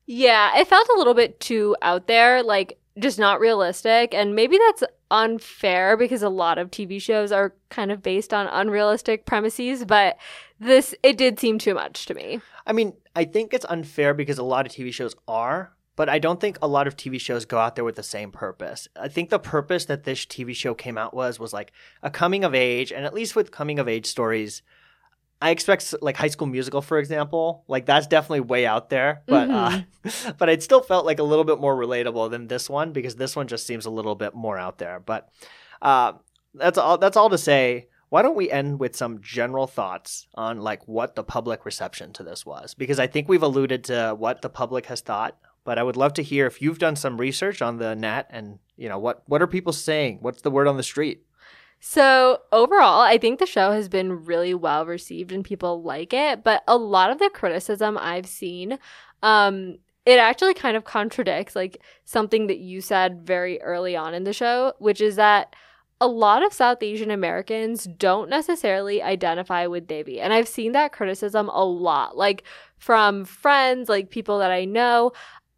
Yeah, 0.06 0.58
it 0.58 0.68
felt 0.68 0.88
a 0.88 0.98
little 0.98 1.14
bit 1.14 1.40
too 1.40 1.76
out 1.82 2.06
there. 2.06 2.42
Like 2.42 2.78
just 2.98 3.18
not 3.18 3.40
realistic. 3.40 4.14
And 4.14 4.34
maybe 4.34 4.58
that's 4.58 4.82
unfair 5.10 5.96
because 5.96 6.22
a 6.22 6.28
lot 6.28 6.58
of 6.58 6.70
TV 6.70 7.00
shows 7.00 7.30
are 7.30 7.54
kind 7.68 7.92
of 7.92 8.02
based 8.02 8.32
on 8.32 8.46
unrealistic 8.46 9.26
premises, 9.26 9.84
but 9.84 10.16
this, 10.58 10.94
it 11.02 11.18
did 11.18 11.38
seem 11.38 11.58
too 11.58 11.74
much 11.74 12.06
to 12.06 12.14
me. 12.14 12.40
I 12.66 12.72
mean, 12.72 12.94
I 13.14 13.24
think 13.24 13.52
it's 13.52 13.66
unfair 13.68 14.14
because 14.14 14.38
a 14.38 14.42
lot 14.42 14.66
of 14.66 14.72
TV 14.72 14.92
shows 14.92 15.14
are, 15.28 15.72
but 15.94 16.08
I 16.08 16.18
don't 16.18 16.40
think 16.40 16.58
a 16.60 16.68
lot 16.68 16.86
of 16.86 16.96
TV 16.96 17.20
shows 17.20 17.44
go 17.44 17.58
out 17.58 17.76
there 17.76 17.84
with 17.84 17.96
the 17.96 18.02
same 18.02 18.32
purpose. 18.32 18.88
I 18.96 19.08
think 19.08 19.30
the 19.30 19.38
purpose 19.38 19.84
that 19.86 20.04
this 20.04 20.24
TV 20.24 20.54
show 20.54 20.74
came 20.74 20.98
out 20.98 21.14
was 21.14 21.38
was 21.38 21.52
like 21.52 21.72
a 22.02 22.10
coming 22.10 22.44
of 22.44 22.54
age, 22.54 22.92
and 22.92 23.04
at 23.04 23.14
least 23.14 23.36
with 23.36 23.50
coming 23.50 23.78
of 23.78 23.88
age 23.88 24.06
stories, 24.06 24.62
I 25.40 25.50
expect 25.50 25.94
like 26.00 26.16
High 26.16 26.28
School 26.28 26.46
Musical, 26.46 26.80
for 26.80 26.98
example, 26.98 27.64
like 27.68 27.86
that's 27.86 28.06
definitely 28.06 28.40
way 28.40 28.66
out 28.66 28.88
there, 28.88 29.22
but 29.26 29.48
mm-hmm. 29.48 30.08
uh, 30.28 30.32
but 30.38 30.48
it 30.48 30.62
still 30.62 30.80
felt 30.80 31.04
like 31.04 31.18
a 31.18 31.24
little 31.24 31.44
bit 31.44 31.60
more 31.60 31.76
relatable 31.76 32.30
than 32.30 32.48
this 32.48 32.70
one 32.70 32.92
because 32.92 33.16
this 33.16 33.36
one 33.36 33.46
just 33.46 33.66
seems 33.66 33.84
a 33.84 33.90
little 33.90 34.14
bit 34.14 34.34
more 34.34 34.58
out 34.58 34.78
there. 34.78 35.00
But 35.00 35.28
uh, 35.82 36.14
that's 36.54 36.78
all. 36.78 36.96
That's 36.96 37.16
all 37.16 37.30
to 37.30 37.38
say 37.38 37.88
why 38.08 38.22
don't 38.22 38.36
we 38.36 38.50
end 38.50 38.78
with 38.78 38.96
some 38.96 39.20
general 39.20 39.66
thoughts 39.66 40.28
on 40.34 40.60
like 40.60 40.86
what 40.86 41.16
the 41.16 41.24
public 41.24 41.64
reception 41.64 42.12
to 42.12 42.22
this 42.22 42.46
was 42.46 42.74
because 42.74 42.98
i 42.98 43.06
think 43.06 43.28
we've 43.28 43.42
alluded 43.42 43.84
to 43.84 44.14
what 44.18 44.42
the 44.42 44.48
public 44.48 44.86
has 44.86 45.00
thought 45.00 45.36
but 45.64 45.78
i 45.78 45.82
would 45.82 45.96
love 45.96 46.12
to 46.14 46.22
hear 46.22 46.46
if 46.46 46.62
you've 46.62 46.78
done 46.78 46.96
some 46.96 47.20
research 47.20 47.60
on 47.60 47.78
the 47.78 47.94
net 47.94 48.26
and 48.30 48.58
you 48.76 48.88
know 48.88 48.98
what 48.98 49.22
what 49.26 49.42
are 49.42 49.46
people 49.46 49.72
saying 49.72 50.18
what's 50.20 50.42
the 50.42 50.50
word 50.50 50.68
on 50.68 50.76
the 50.76 50.82
street 50.82 51.24
so 51.80 52.40
overall 52.52 53.00
i 53.00 53.18
think 53.18 53.38
the 53.38 53.46
show 53.46 53.72
has 53.72 53.88
been 53.88 54.24
really 54.24 54.54
well 54.54 54.86
received 54.86 55.32
and 55.32 55.44
people 55.44 55.82
like 55.82 56.12
it 56.12 56.42
but 56.42 56.62
a 56.66 56.76
lot 56.76 57.10
of 57.10 57.18
the 57.18 57.30
criticism 57.32 57.98
i've 58.00 58.26
seen 58.26 58.78
um 59.22 59.76
it 60.04 60.18
actually 60.18 60.54
kind 60.54 60.76
of 60.76 60.84
contradicts 60.84 61.56
like 61.56 61.82
something 62.04 62.46
that 62.46 62.58
you 62.58 62.80
said 62.80 63.26
very 63.26 63.60
early 63.62 63.96
on 63.96 64.14
in 64.14 64.24
the 64.24 64.32
show 64.32 64.72
which 64.78 65.00
is 65.00 65.16
that 65.16 65.54
a 66.00 66.06
lot 66.06 66.44
of 66.44 66.52
South 66.52 66.82
Asian 66.82 67.10
Americans 67.10 67.84
don't 67.84 68.28
necessarily 68.28 69.02
identify 69.02 69.66
with 69.66 69.86
Devi. 69.86 70.20
And 70.20 70.32
I've 70.32 70.48
seen 70.48 70.72
that 70.72 70.92
criticism 70.92 71.48
a 71.48 71.64
lot, 71.64 72.16
like 72.16 72.44
from 72.76 73.24
friends, 73.24 73.88
like 73.88 74.10
people 74.10 74.38
that 74.40 74.50
I 74.50 74.66
know. 74.66 75.12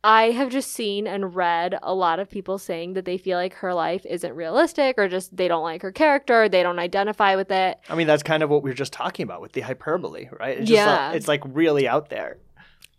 I 0.05 0.31
have 0.31 0.51
just 0.51 0.73
seen 0.73 1.07
and 1.07 1.35
read 1.35 1.79
a 1.83 1.93
lot 1.93 2.21
of 2.21 2.31
people 2.31 2.59
saying 2.59 2.95
that 2.95 3.05
they 3.05 3.19
feel 3.19 3.37
like 3.37 3.55
her 3.55 3.75
life 3.75 4.07
isn't 4.07 4.33
realistic 4.35 4.97
or 4.97 5.09
just 5.09 5.37
they 5.37 5.49
don't 5.49 5.65
like 5.65 5.83
her 5.83 5.91
character, 5.91 6.49
they 6.49 6.63
don't 6.63 6.79
identify 6.79 7.35
with 7.35 7.51
it. 7.51 7.79
I 7.89 7.97
mean, 7.97 8.07
that's 8.07 8.23
kind 8.23 8.43
of 8.43 8.51
what 8.51 8.63
we 8.63 8.71
were 8.71 8.75
just 8.75 8.93
talking 8.93 9.25
about 9.25 9.41
with 9.41 9.53
the 9.53 9.61
hyperbole, 9.61 10.29
right? 10.39 10.59
It's 10.59 10.71
yeah. 10.71 11.09
Like, 11.09 11.17
it's 11.17 11.29
like 11.29 11.43
really 11.47 11.89
out 11.89 12.11
there. 12.11 12.39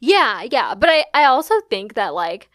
Yeah, 0.01 0.43
yeah. 0.49 0.75
But 0.75 0.89
I, 0.89 1.05
I 1.13 1.23
also 1.25 1.53
think 1.69 1.93
that 1.93 2.13
like 2.13 2.49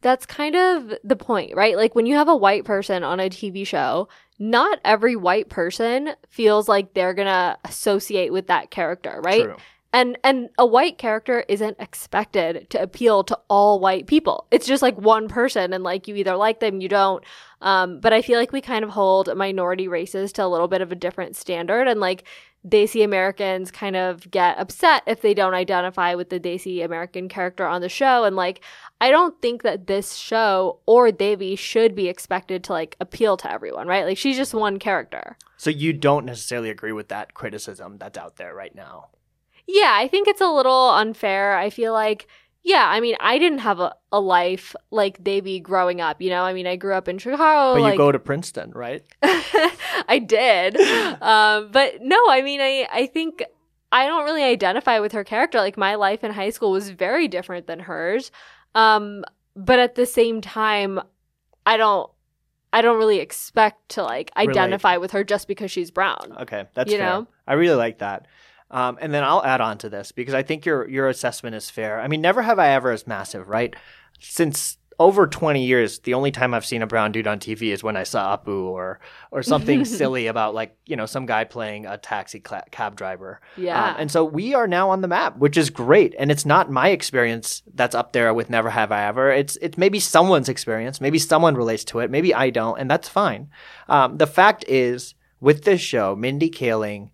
that's 0.00 0.26
kind 0.26 0.54
of 0.54 0.94
the 1.04 1.16
point, 1.16 1.54
right? 1.54 1.76
Like 1.76 1.94
when 1.94 2.06
you 2.06 2.14
have 2.14 2.28
a 2.28 2.36
white 2.36 2.64
person 2.64 3.02
on 3.02 3.20
a 3.20 3.28
TV 3.28 3.66
show, 3.66 4.08
not 4.38 4.78
every 4.84 5.16
white 5.16 5.48
person 5.48 6.10
feels 6.28 6.68
like 6.68 6.94
they're 6.94 7.14
going 7.14 7.26
to 7.26 7.58
associate 7.64 8.32
with 8.32 8.46
that 8.46 8.70
character, 8.70 9.20
right? 9.22 9.44
True. 9.44 9.56
And 9.92 10.18
and 10.22 10.50
a 10.58 10.66
white 10.66 10.98
character 10.98 11.44
isn't 11.48 11.76
expected 11.80 12.68
to 12.70 12.82
appeal 12.82 13.24
to 13.24 13.38
all 13.48 13.80
white 13.80 14.06
people. 14.06 14.46
It's 14.50 14.66
just 14.66 14.82
like 14.82 14.98
one 14.98 15.28
person 15.28 15.72
and 15.72 15.82
like 15.82 16.06
you 16.06 16.14
either 16.16 16.36
like 16.36 16.60
them, 16.60 16.82
you 16.82 16.88
don't. 16.88 17.24
Um, 17.62 17.98
but 17.98 18.12
I 18.12 18.20
feel 18.20 18.38
like 18.38 18.52
we 18.52 18.60
kind 18.60 18.84
of 18.84 18.90
hold 18.90 19.34
minority 19.34 19.88
races 19.88 20.30
to 20.34 20.44
a 20.44 20.46
little 20.46 20.68
bit 20.68 20.82
of 20.82 20.92
a 20.92 20.94
different 20.94 21.36
standard 21.36 21.88
and 21.88 22.00
like 22.00 22.24
Desi 22.66 23.04
Americans 23.04 23.70
kind 23.70 23.96
of 23.96 24.30
get 24.30 24.58
upset 24.58 25.02
if 25.06 25.22
they 25.22 25.32
don't 25.32 25.54
identify 25.54 26.14
with 26.14 26.28
the 26.28 26.40
Desi 26.40 26.84
American 26.84 27.28
character 27.28 27.66
on 27.66 27.80
the 27.80 27.88
show. 27.88 28.24
And 28.24 28.36
like, 28.36 28.62
I 29.00 29.10
don't 29.10 29.40
think 29.40 29.62
that 29.62 29.86
this 29.86 30.14
show 30.14 30.80
or 30.84 31.12
Devi 31.12 31.56
should 31.56 31.94
be 31.94 32.08
expected 32.08 32.64
to 32.64 32.72
like 32.72 32.96
appeal 33.00 33.36
to 33.38 33.50
everyone, 33.50 33.86
right? 33.86 34.04
Like, 34.04 34.18
she's 34.18 34.36
just 34.36 34.54
one 34.54 34.78
character. 34.78 35.36
So 35.56 35.70
you 35.70 35.92
don't 35.92 36.26
necessarily 36.26 36.70
agree 36.70 36.92
with 36.92 37.08
that 37.08 37.32
criticism 37.32 37.96
that's 37.98 38.18
out 38.18 38.36
there 38.36 38.54
right 38.54 38.74
now? 38.74 39.08
Yeah, 39.68 39.92
I 39.94 40.08
think 40.08 40.26
it's 40.26 40.40
a 40.40 40.48
little 40.48 40.90
unfair. 40.90 41.56
I 41.56 41.70
feel 41.70 41.92
like 41.92 42.26
yeah, 42.64 42.86
I 42.86 43.00
mean, 43.00 43.16
I 43.20 43.38
didn't 43.38 43.60
have 43.60 43.80
a, 43.80 43.94
a 44.12 44.20
life 44.20 44.74
like 44.90 45.22
Devi 45.22 45.60
growing 45.60 46.00
up. 46.00 46.20
You 46.20 46.30
know, 46.30 46.42
I 46.42 46.52
mean, 46.52 46.66
I 46.66 46.76
grew 46.76 46.92
up 46.92 47.08
in 47.08 47.18
Chicago. 47.18 47.74
But 47.74 47.82
like... 47.82 47.92
you 47.94 47.98
go 47.98 48.12
to 48.12 48.18
Princeton, 48.18 48.72
right? 48.72 49.04
I 49.22 50.22
did, 50.24 50.76
um, 51.22 51.70
but 51.70 52.02
no, 52.02 52.18
I 52.28 52.42
mean, 52.42 52.60
I 52.60 52.88
I 52.92 53.06
think 53.06 53.42
I 53.92 54.06
don't 54.06 54.24
really 54.24 54.42
identify 54.42 54.98
with 54.98 55.12
her 55.12 55.24
character. 55.24 55.58
Like 55.58 55.78
my 55.78 55.94
life 55.94 56.24
in 56.24 56.32
high 56.32 56.50
school 56.50 56.70
was 56.70 56.90
very 56.90 57.28
different 57.28 57.66
than 57.66 57.80
hers, 57.80 58.30
um, 58.74 59.24
but 59.54 59.78
at 59.78 59.94
the 59.94 60.06
same 60.06 60.40
time, 60.40 61.00
I 61.64 61.76
don't. 61.76 62.10
I 62.70 62.82
don't 62.82 62.98
really 62.98 63.18
expect 63.18 63.88
to 63.90 64.02
like 64.02 64.30
identify 64.36 64.92
Relate. 64.92 65.00
with 65.00 65.10
her 65.12 65.24
just 65.24 65.48
because 65.48 65.70
she's 65.70 65.90
brown. 65.90 66.36
Okay, 66.40 66.66
that's 66.74 66.92
you 66.92 66.98
fair. 66.98 67.06
know. 67.06 67.26
I 67.46 67.54
really 67.54 67.76
like 67.76 68.00
that. 68.00 68.26
Um, 68.70 68.98
and 69.00 69.14
then 69.14 69.24
I'll 69.24 69.44
add 69.44 69.60
on 69.60 69.78
to 69.78 69.88
this 69.88 70.12
because 70.12 70.34
I 70.34 70.42
think 70.42 70.66
your 70.66 70.88
your 70.88 71.08
assessment 71.08 71.56
is 71.56 71.70
fair. 71.70 72.00
I 72.00 72.08
mean, 72.08 72.20
never 72.20 72.42
have 72.42 72.58
I 72.58 72.68
ever 72.68 72.92
is 72.92 73.06
massive, 73.06 73.48
right? 73.48 73.74
Since 74.20 74.78
over 75.00 75.28
20 75.28 75.64
years, 75.64 76.00
the 76.00 76.14
only 76.14 76.32
time 76.32 76.52
I've 76.52 76.66
seen 76.66 76.82
a 76.82 76.86
brown 76.86 77.12
dude 77.12 77.28
on 77.28 77.38
TV 77.38 77.72
is 77.72 77.84
when 77.84 77.96
I 77.96 78.02
saw 78.02 78.36
Apu 78.36 78.64
or 78.64 78.98
or 79.30 79.42
something 79.42 79.84
silly 79.86 80.26
about 80.26 80.54
like 80.54 80.76
you 80.86 80.96
know 80.96 81.06
some 81.06 81.24
guy 81.24 81.44
playing 81.44 81.86
a 81.86 81.96
taxi 81.96 82.42
cl- 82.46 82.64
cab 82.70 82.96
driver. 82.96 83.40
Yeah. 83.56 83.90
Um, 83.90 83.96
and 84.00 84.10
so 84.10 84.24
we 84.24 84.54
are 84.54 84.66
now 84.66 84.90
on 84.90 85.00
the 85.00 85.08
map, 85.08 85.38
which 85.38 85.56
is 85.56 85.70
great. 85.70 86.14
And 86.18 86.30
it's 86.30 86.44
not 86.44 86.70
my 86.70 86.88
experience 86.88 87.62
that's 87.74 87.94
up 87.94 88.12
there 88.12 88.34
with 88.34 88.50
Never 88.50 88.70
Have 88.70 88.90
I 88.90 89.04
Ever. 89.04 89.30
It's 89.30 89.56
it's 89.62 89.78
maybe 89.78 90.00
someone's 90.00 90.48
experience. 90.48 91.00
Maybe 91.00 91.18
someone 91.18 91.54
relates 91.54 91.84
to 91.84 92.00
it. 92.00 92.10
Maybe 92.10 92.34
I 92.34 92.50
don't, 92.50 92.78
and 92.78 92.90
that's 92.90 93.08
fine. 93.08 93.50
Um, 93.88 94.18
the 94.18 94.26
fact 94.26 94.64
is, 94.66 95.14
with 95.40 95.62
this 95.64 95.80
show, 95.80 96.16
Mindy 96.16 96.50
Kaling 96.50 97.10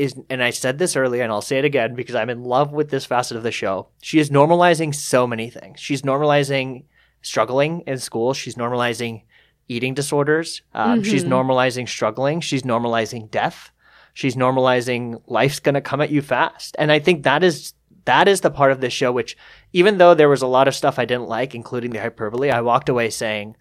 is, 0.00 0.14
and 0.28 0.42
I 0.42 0.50
said 0.50 0.78
this 0.78 0.96
earlier 0.96 1.22
and 1.22 1.30
I'll 1.30 1.42
say 1.42 1.58
it 1.58 1.64
again 1.64 1.94
because 1.94 2.14
I'm 2.14 2.30
in 2.30 2.42
love 2.42 2.72
with 2.72 2.90
this 2.90 3.04
facet 3.04 3.36
of 3.36 3.42
the 3.42 3.52
show. 3.52 3.88
She 4.02 4.18
is 4.18 4.30
normalizing 4.30 4.94
so 4.94 5.26
many 5.26 5.50
things. 5.50 5.78
She's 5.80 6.02
normalizing 6.02 6.84
struggling 7.22 7.82
in 7.86 7.98
school. 7.98 8.32
She's 8.32 8.54
normalizing 8.54 9.22
eating 9.68 9.94
disorders. 9.94 10.62
Um, 10.74 11.00
mm-hmm. 11.00 11.10
She's 11.10 11.24
normalizing 11.24 11.88
struggling. 11.88 12.40
She's 12.40 12.62
normalizing 12.62 13.30
death. 13.30 13.70
She's 14.14 14.36
normalizing 14.36 15.22
life's 15.26 15.60
going 15.60 15.74
to 15.74 15.80
come 15.80 16.00
at 16.00 16.10
you 16.10 16.22
fast. 16.22 16.74
And 16.78 16.90
I 16.90 16.98
think 16.98 17.22
that 17.22 17.44
is 17.44 17.74
that 18.06 18.26
is 18.26 18.40
the 18.40 18.50
part 18.50 18.72
of 18.72 18.80
this 18.80 18.94
show 18.94 19.12
which 19.12 19.36
even 19.74 19.98
though 19.98 20.14
there 20.14 20.28
was 20.28 20.42
a 20.42 20.46
lot 20.46 20.66
of 20.66 20.74
stuff 20.74 20.98
I 20.98 21.04
didn't 21.04 21.28
like 21.28 21.54
including 21.54 21.90
the 21.90 22.00
hyperbole, 22.00 22.50
I 22.50 22.62
walked 22.62 22.88
away 22.88 23.10
saying 23.10 23.56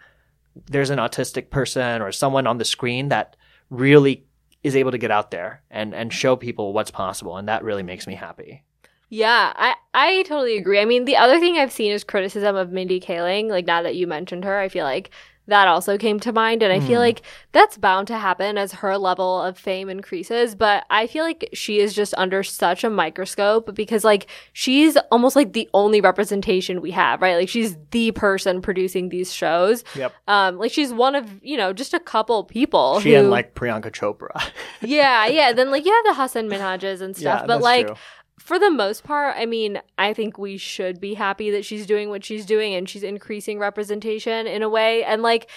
there's 0.68 0.90
an 0.90 1.00
autistic 1.00 1.50
person 1.50 2.02
or 2.02 2.12
someone 2.12 2.48
on 2.48 2.58
the 2.58 2.66
screen 2.66 3.10
that 3.10 3.36
really 3.70 4.26
is 4.64 4.76
able 4.76 4.92
to 4.92 4.98
get 4.98 5.12
out 5.12 5.32
there 5.32 5.62
and 5.70 5.94
and 5.94 6.12
show 6.14 6.36
people 6.36 6.74
what's 6.74 6.92
possible 6.92 7.38
and 7.38 7.48
that 7.48 7.64
really 7.64 7.84
makes 7.84 8.08
me 8.08 8.16
happy. 8.16 8.64
Yeah, 9.10 9.54
I 9.56 9.76
I 9.94 10.24
totally 10.24 10.58
agree. 10.58 10.80
I 10.80 10.86
mean, 10.86 11.06
the 11.06 11.18
other 11.18 11.40
thing 11.40 11.58
I've 11.58 11.72
seen 11.72 11.92
is 11.92 12.04
criticism 12.04 12.56
of 12.56 12.72
Mindy 12.72 13.00
Kaling. 13.00 13.50
Like 13.50 13.66
now 13.66 13.82
that 13.82 13.96
you 13.96 14.06
mentioned 14.06 14.44
her, 14.44 14.60
I 14.60 14.70
feel 14.70 14.86
like 14.86 15.10
that 15.50 15.68
also 15.68 15.98
came 15.98 16.20
to 16.22 16.32
mind. 16.32 16.64
And 16.64 16.72
I 16.72 16.80
mm. 16.80 16.88
feel 16.88 17.00
hmm. 17.00 17.06
like 17.06 17.22
that's 17.52 17.78
bound 17.78 18.08
to 18.08 18.18
happen 18.18 18.58
as 18.58 18.74
her 18.74 18.98
level 18.98 19.42
of 19.42 19.58
fame 19.58 19.90
increases. 19.90 20.56
But 20.56 20.86
I 20.90 21.08
feel 21.08 21.24
like 21.24 21.50
she 21.54 21.80
is 21.80 21.94
just 21.94 22.14
under 22.18 22.44
such 22.44 22.84
a 22.84 22.90
microscope 22.90 23.74
because, 23.76 24.04
like, 24.04 24.28
she's 24.54 24.98
almost 25.12 25.36
like 25.36 25.54
the 25.54 25.70
only 25.74 26.02
representation 26.02 26.82
we 26.82 26.92
have, 26.92 27.22
right? 27.22 27.36
Like, 27.36 27.50
she's 27.50 27.78
the 27.92 28.12
person 28.12 28.62
producing 28.62 29.10
these 29.10 29.34
shows. 29.34 29.84
Yep. 29.96 30.14
Um, 30.28 30.58
like, 30.58 30.72
she's 30.72 30.94
one 30.94 31.16
of, 31.16 31.28
you 31.44 31.58
know, 31.58 31.74
just 31.74 31.94
a 31.94 32.00
couple 32.00 32.44
people. 32.44 33.00
She 33.00 33.14
who, 33.14 33.20
and, 33.20 33.30
like, 33.30 33.56
Priyanka 33.56 33.92
Chopra. 33.92 34.52
yeah, 34.82 35.28
yeah. 35.28 35.54
Then, 35.54 35.72
like, 35.72 35.86
you 35.86 35.94
have 35.94 36.06
the 36.06 36.22
Hasan 36.22 36.50
Minhajs 36.50 37.02
and 37.02 37.16
stuff. 37.18 37.42
Yeah, 37.42 37.48
but, 37.48 37.62
like, 37.62 37.88
true 37.88 37.96
for 38.40 38.58
the 38.58 38.72
most 38.72 39.04
part, 39.04 39.36
I 39.38 39.46
mean, 39.46 39.82
I 39.98 40.14
think 40.14 40.38
we 40.38 40.58
should 40.58 41.00
be 41.00 41.14
happy 41.14 41.52
that 41.52 41.66
she's 41.66 41.86
doing 41.86 42.10
what 42.10 42.24
she's 42.26 42.46
doing 42.46 42.74
and 42.74 42.90
she's 42.90 43.04
increasing 43.04 43.60
representation 43.60 44.48
in 44.48 44.64
a 44.64 44.70
way. 44.70 45.04
And 45.04 45.22
like, 45.22 45.50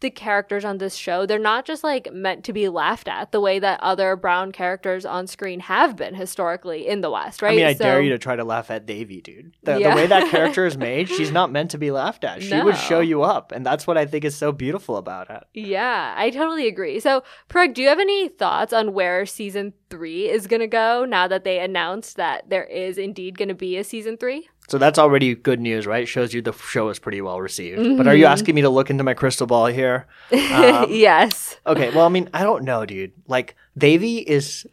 the 0.00 0.10
characters 0.10 0.64
on 0.64 0.78
this 0.78 0.94
show, 0.94 1.26
they're 1.26 1.38
not 1.38 1.64
just 1.64 1.82
like 1.82 2.12
meant 2.12 2.44
to 2.44 2.52
be 2.52 2.68
laughed 2.68 3.08
at 3.08 3.32
the 3.32 3.40
way 3.40 3.58
that 3.58 3.80
other 3.80 4.14
brown 4.16 4.52
characters 4.52 5.04
on 5.04 5.26
screen 5.26 5.60
have 5.60 5.96
been 5.96 6.14
historically 6.14 6.86
in 6.86 7.00
the 7.00 7.10
West, 7.10 7.42
right? 7.42 7.52
I 7.52 7.56
mean, 7.56 7.66
I 7.66 7.74
so, 7.74 7.84
dare 7.84 8.00
you 8.00 8.10
to 8.10 8.18
try 8.18 8.36
to 8.36 8.44
laugh 8.44 8.70
at 8.70 8.86
Devi, 8.86 9.20
dude. 9.20 9.52
The, 9.62 9.80
yeah. 9.80 9.90
the 9.90 9.96
way 9.96 10.06
that 10.06 10.30
character 10.30 10.66
is 10.66 10.76
made, 10.78 11.08
she's 11.08 11.32
not 11.32 11.50
meant 11.50 11.72
to 11.72 11.78
be 11.78 11.90
laughed 11.90 12.24
at. 12.24 12.42
She 12.42 12.50
no. 12.50 12.64
would 12.64 12.76
show 12.76 13.00
you 13.00 13.22
up, 13.22 13.52
and 13.52 13.66
that's 13.66 13.86
what 13.86 13.98
I 13.98 14.06
think 14.06 14.24
is 14.24 14.36
so 14.36 14.52
beautiful 14.52 14.96
about 14.96 15.30
it. 15.30 15.44
Yeah, 15.52 16.14
I 16.16 16.30
totally 16.30 16.68
agree. 16.68 17.00
So, 17.00 17.22
Parag, 17.48 17.74
do 17.74 17.82
you 17.82 17.88
have 17.88 18.00
any 18.00 18.28
thoughts 18.28 18.72
on 18.72 18.92
where 18.92 19.26
season 19.26 19.72
three 19.90 20.28
is 20.28 20.46
going 20.46 20.60
to 20.60 20.66
go 20.66 21.04
now 21.04 21.26
that 21.26 21.44
they 21.44 21.58
announced 21.58 22.16
that 22.16 22.50
there 22.50 22.64
is 22.64 22.98
indeed 22.98 23.36
going 23.36 23.48
to 23.48 23.54
be 23.54 23.76
a 23.76 23.84
season 23.84 24.16
three? 24.16 24.48
So 24.68 24.76
that's 24.76 24.98
already 24.98 25.34
good 25.34 25.60
news, 25.60 25.86
right? 25.86 26.06
Shows 26.06 26.34
you 26.34 26.42
the 26.42 26.52
show 26.52 26.90
is 26.90 26.98
pretty 26.98 27.22
well 27.22 27.40
received. 27.40 27.80
Mm-hmm. 27.80 27.96
But 27.96 28.06
are 28.06 28.14
you 28.14 28.24
mm-hmm. 28.24 28.32
asking 28.32 28.54
me 28.54 28.62
to 28.62 28.68
look 28.68 28.90
into 28.90 29.02
my 29.02 29.14
crystal 29.14 29.46
ball 29.46 29.66
here? 29.66 30.06
Um, 30.30 30.86
yes. 30.90 31.56
Okay. 31.66 31.90
Well, 31.90 32.04
I 32.04 32.10
mean, 32.10 32.28
I 32.34 32.42
don't 32.42 32.64
know, 32.64 32.84
dude. 32.84 33.12
Like, 33.26 33.56
Devi 33.76 34.18
is 34.18 34.66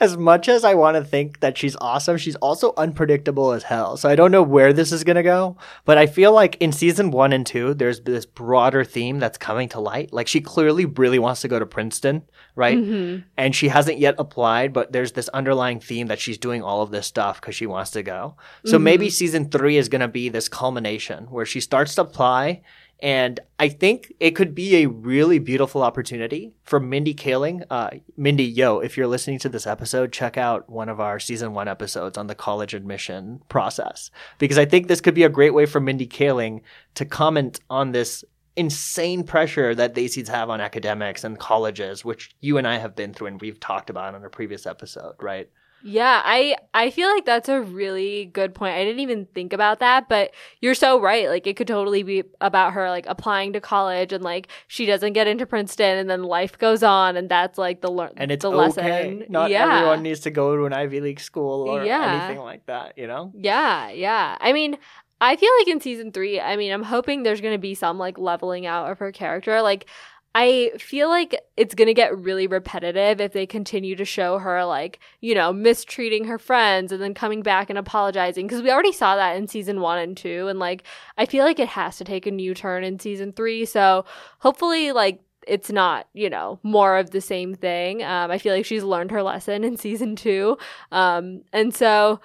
as 0.00 0.16
much 0.16 0.48
as 0.48 0.64
I 0.64 0.74
want 0.74 0.96
to 0.96 1.04
think 1.04 1.40
that 1.40 1.56
she's 1.56 1.76
awesome, 1.80 2.16
she's 2.18 2.36
also 2.36 2.74
unpredictable 2.76 3.52
as 3.52 3.62
hell. 3.62 3.96
So 3.96 4.08
I 4.08 4.14
don't 4.14 4.30
know 4.30 4.42
where 4.42 4.72
this 4.72 4.92
is 4.92 5.04
going 5.04 5.16
to 5.16 5.22
go. 5.22 5.56
But 5.84 5.98
I 5.98 6.06
feel 6.06 6.32
like 6.32 6.56
in 6.60 6.72
season 6.72 7.10
one 7.10 7.32
and 7.32 7.46
two, 7.46 7.74
there's 7.74 8.00
this 8.02 8.26
broader 8.26 8.84
theme 8.84 9.18
that's 9.18 9.38
coming 9.38 9.68
to 9.70 9.80
light. 9.80 10.12
Like 10.12 10.28
she 10.28 10.40
clearly 10.40 10.84
really 10.84 11.18
wants 11.18 11.40
to 11.42 11.48
go 11.48 11.58
to 11.58 11.66
Princeton, 11.66 12.22
right? 12.54 12.76
Mhm. 12.76 13.24
And 13.36 13.54
she 13.54 13.68
hasn't 13.68 13.98
yet 13.98 14.14
applied, 14.18 14.72
but 14.72 14.92
there's 14.92 15.12
this 15.12 15.28
underlying 15.30 15.80
theme 15.80 16.08
that 16.08 16.20
she's 16.20 16.38
doing 16.38 16.62
all 16.62 16.82
of 16.82 16.90
this 16.90 17.06
stuff 17.06 17.40
because 17.40 17.54
she 17.54 17.66
wants 17.66 17.90
to 17.92 18.02
go. 18.02 18.36
So 18.66 18.78
Mhm. 18.78 18.82
maybe 18.82 19.10
season 19.10 19.48
three 19.50 19.76
is 19.76 19.88
going 19.88 20.00
to 20.02 20.08
be 20.08 20.28
this 20.28 20.48
culmination 20.48 21.24
where 21.30 21.46
she 21.46 21.60
starts 21.60 21.94
to 21.96 22.02
apply. 22.02 22.62
And 23.02 23.40
I 23.58 23.68
think 23.68 24.14
it 24.20 24.30
could 24.30 24.54
be 24.54 24.76
a 24.76 24.86
really 24.86 25.40
beautiful 25.40 25.82
opportunity 25.82 26.54
for 26.62 26.78
Mindy 26.78 27.14
Kaling. 27.14 27.64
Uh, 27.68 27.90
Mindy, 28.16 28.44
yo, 28.44 28.78
if 28.78 28.96
you're 28.96 29.08
listening 29.08 29.40
to 29.40 29.48
this 29.48 29.66
episode, 29.66 30.12
check 30.12 30.38
out 30.38 30.70
one 30.70 30.88
of 30.88 31.00
our 31.00 31.18
season 31.18 31.52
one 31.52 31.66
episodes 31.66 32.16
on 32.16 32.28
the 32.28 32.36
college 32.36 32.74
admission 32.74 33.42
process. 33.48 34.12
Because 34.38 34.56
I 34.56 34.66
think 34.66 34.86
this 34.86 35.00
could 35.00 35.16
be 35.16 35.24
a 35.24 35.28
great 35.28 35.52
way 35.52 35.66
for 35.66 35.80
Mindy 35.80 36.06
Kaling 36.06 36.60
to 36.94 37.04
comment 37.04 37.58
on 37.68 37.90
this 37.90 38.24
insane 38.54 39.24
pressure 39.24 39.74
that 39.74 39.96
Desis 39.96 40.28
have 40.28 40.48
on 40.48 40.60
academics 40.60 41.24
and 41.24 41.36
colleges, 41.40 42.04
which 42.04 42.36
you 42.40 42.56
and 42.56 42.68
I 42.68 42.78
have 42.78 42.94
been 42.94 43.14
through 43.14 43.28
and 43.28 43.40
we've 43.40 43.58
talked 43.58 43.90
about 43.90 44.14
on 44.14 44.24
a 44.24 44.30
previous 44.30 44.64
episode, 44.64 45.14
right? 45.20 45.50
Yeah, 45.84 46.22
I 46.24 46.56
I 46.74 46.90
feel 46.90 47.08
like 47.08 47.24
that's 47.24 47.48
a 47.48 47.60
really 47.60 48.26
good 48.26 48.54
point. 48.54 48.74
I 48.74 48.84
didn't 48.84 49.00
even 49.00 49.26
think 49.26 49.52
about 49.52 49.80
that, 49.80 50.08
but 50.08 50.32
you're 50.60 50.74
so 50.74 51.00
right. 51.00 51.28
Like 51.28 51.46
it 51.46 51.56
could 51.56 51.66
totally 51.66 52.02
be 52.02 52.24
about 52.40 52.72
her 52.74 52.88
like 52.88 53.06
applying 53.06 53.52
to 53.54 53.60
college 53.60 54.12
and 54.12 54.22
like 54.22 54.48
she 54.68 54.86
doesn't 54.86 55.12
get 55.12 55.26
into 55.26 55.46
Princeton 55.46 55.98
and 55.98 56.08
then 56.08 56.22
life 56.22 56.58
goes 56.58 56.82
on 56.82 57.16
and 57.16 57.28
that's 57.28 57.58
like 57.58 57.80
the 57.80 57.90
learn 57.90 58.12
And 58.16 58.30
it's 58.30 58.42
the 58.42 58.48
okay. 58.50 58.56
lesson. 58.56 59.24
Not 59.28 59.50
yeah. 59.50 59.76
everyone 59.78 60.02
needs 60.02 60.20
to 60.20 60.30
go 60.30 60.56
to 60.56 60.64
an 60.66 60.72
Ivy 60.72 61.00
League 61.00 61.20
school 61.20 61.68
or 61.68 61.84
Yeah. 61.84 62.24
anything 62.26 62.42
like 62.44 62.66
that, 62.66 62.96
you 62.96 63.06
know? 63.06 63.32
Yeah, 63.34 63.90
yeah. 63.90 64.36
I 64.40 64.52
mean, 64.52 64.76
I 65.20 65.36
feel 65.36 65.50
like 65.60 65.68
in 65.68 65.80
season 65.80 66.10
three, 66.10 66.40
I 66.40 66.56
mean, 66.56 66.72
I'm 66.72 66.82
hoping 66.82 67.22
there's 67.22 67.40
going 67.40 67.54
to 67.54 67.58
be 67.58 67.74
some 67.74 67.96
like 67.96 68.18
leveling 68.18 68.66
out 68.66 68.90
of 68.90 68.98
her 68.98 69.12
character. 69.12 69.62
Like, 69.62 69.86
I 70.34 70.72
feel 70.78 71.08
like 71.08 71.38
it's 71.56 71.74
going 71.74 71.88
to 71.88 71.94
get 71.94 72.18
really 72.18 72.46
repetitive 72.46 73.20
if 73.20 73.32
they 73.32 73.46
continue 73.46 73.94
to 73.96 74.04
show 74.04 74.38
her, 74.38 74.64
like, 74.64 74.98
you 75.20 75.34
know, 75.34 75.52
mistreating 75.52 76.24
her 76.24 76.38
friends 76.38 76.90
and 76.90 77.02
then 77.02 77.12
coming 77.12 77.42
back 77.42 77.68
and 77.68 77.78
apologizing. 77.78 78.46
Because 78.46 78.62
we 78.62 78.70
already 78.70 78.92
saw 78.92 79.16
that 79.16 79.36
in 79.36 79.46
season 79.46 79.80
one 79.80 79.98
and 79.98 80.16
two. 80.16 80.48
And, 80.48 80.58
like, 80.58 80.84
I 81.18 81.26
feel 81.26 81.44
like 81.44 81.58
it 81.58 81.68
has 81.68 81.98
to 81.98 82.04
take 82.04 82.26
a 82.26 82.30
new 82.30 82.54
turn 82.54 82.82
in 82.82 82.98
season 82.98 83.32
three. 83.32 83.66
So 83.66 84.06
hopefully, 84.38 84.92
like, 84.92 85.20
it's 85.46 85.70
not, 85.70 86.08
you 86.14 86.30
know, 86.30 86.60
more 86.62 86.96
of 86.96 87.10
the 87.10 87.20
same 87.20 87.54
thing. 87.54 88.02
Um, 88.02 88.30
I 88.30 88.38
feel 88.38 88.54
like 88.54 88.64
she's 88.64 88.84
learned 88.84 89.10
her 89.10 89.22
lesson 89.22 89.64
in 89.64 89.76
season 89.76 90.16
two. 90.16 90.56
Um, 90.92 91.42
and 91.52 91.74
so 91.74 92.20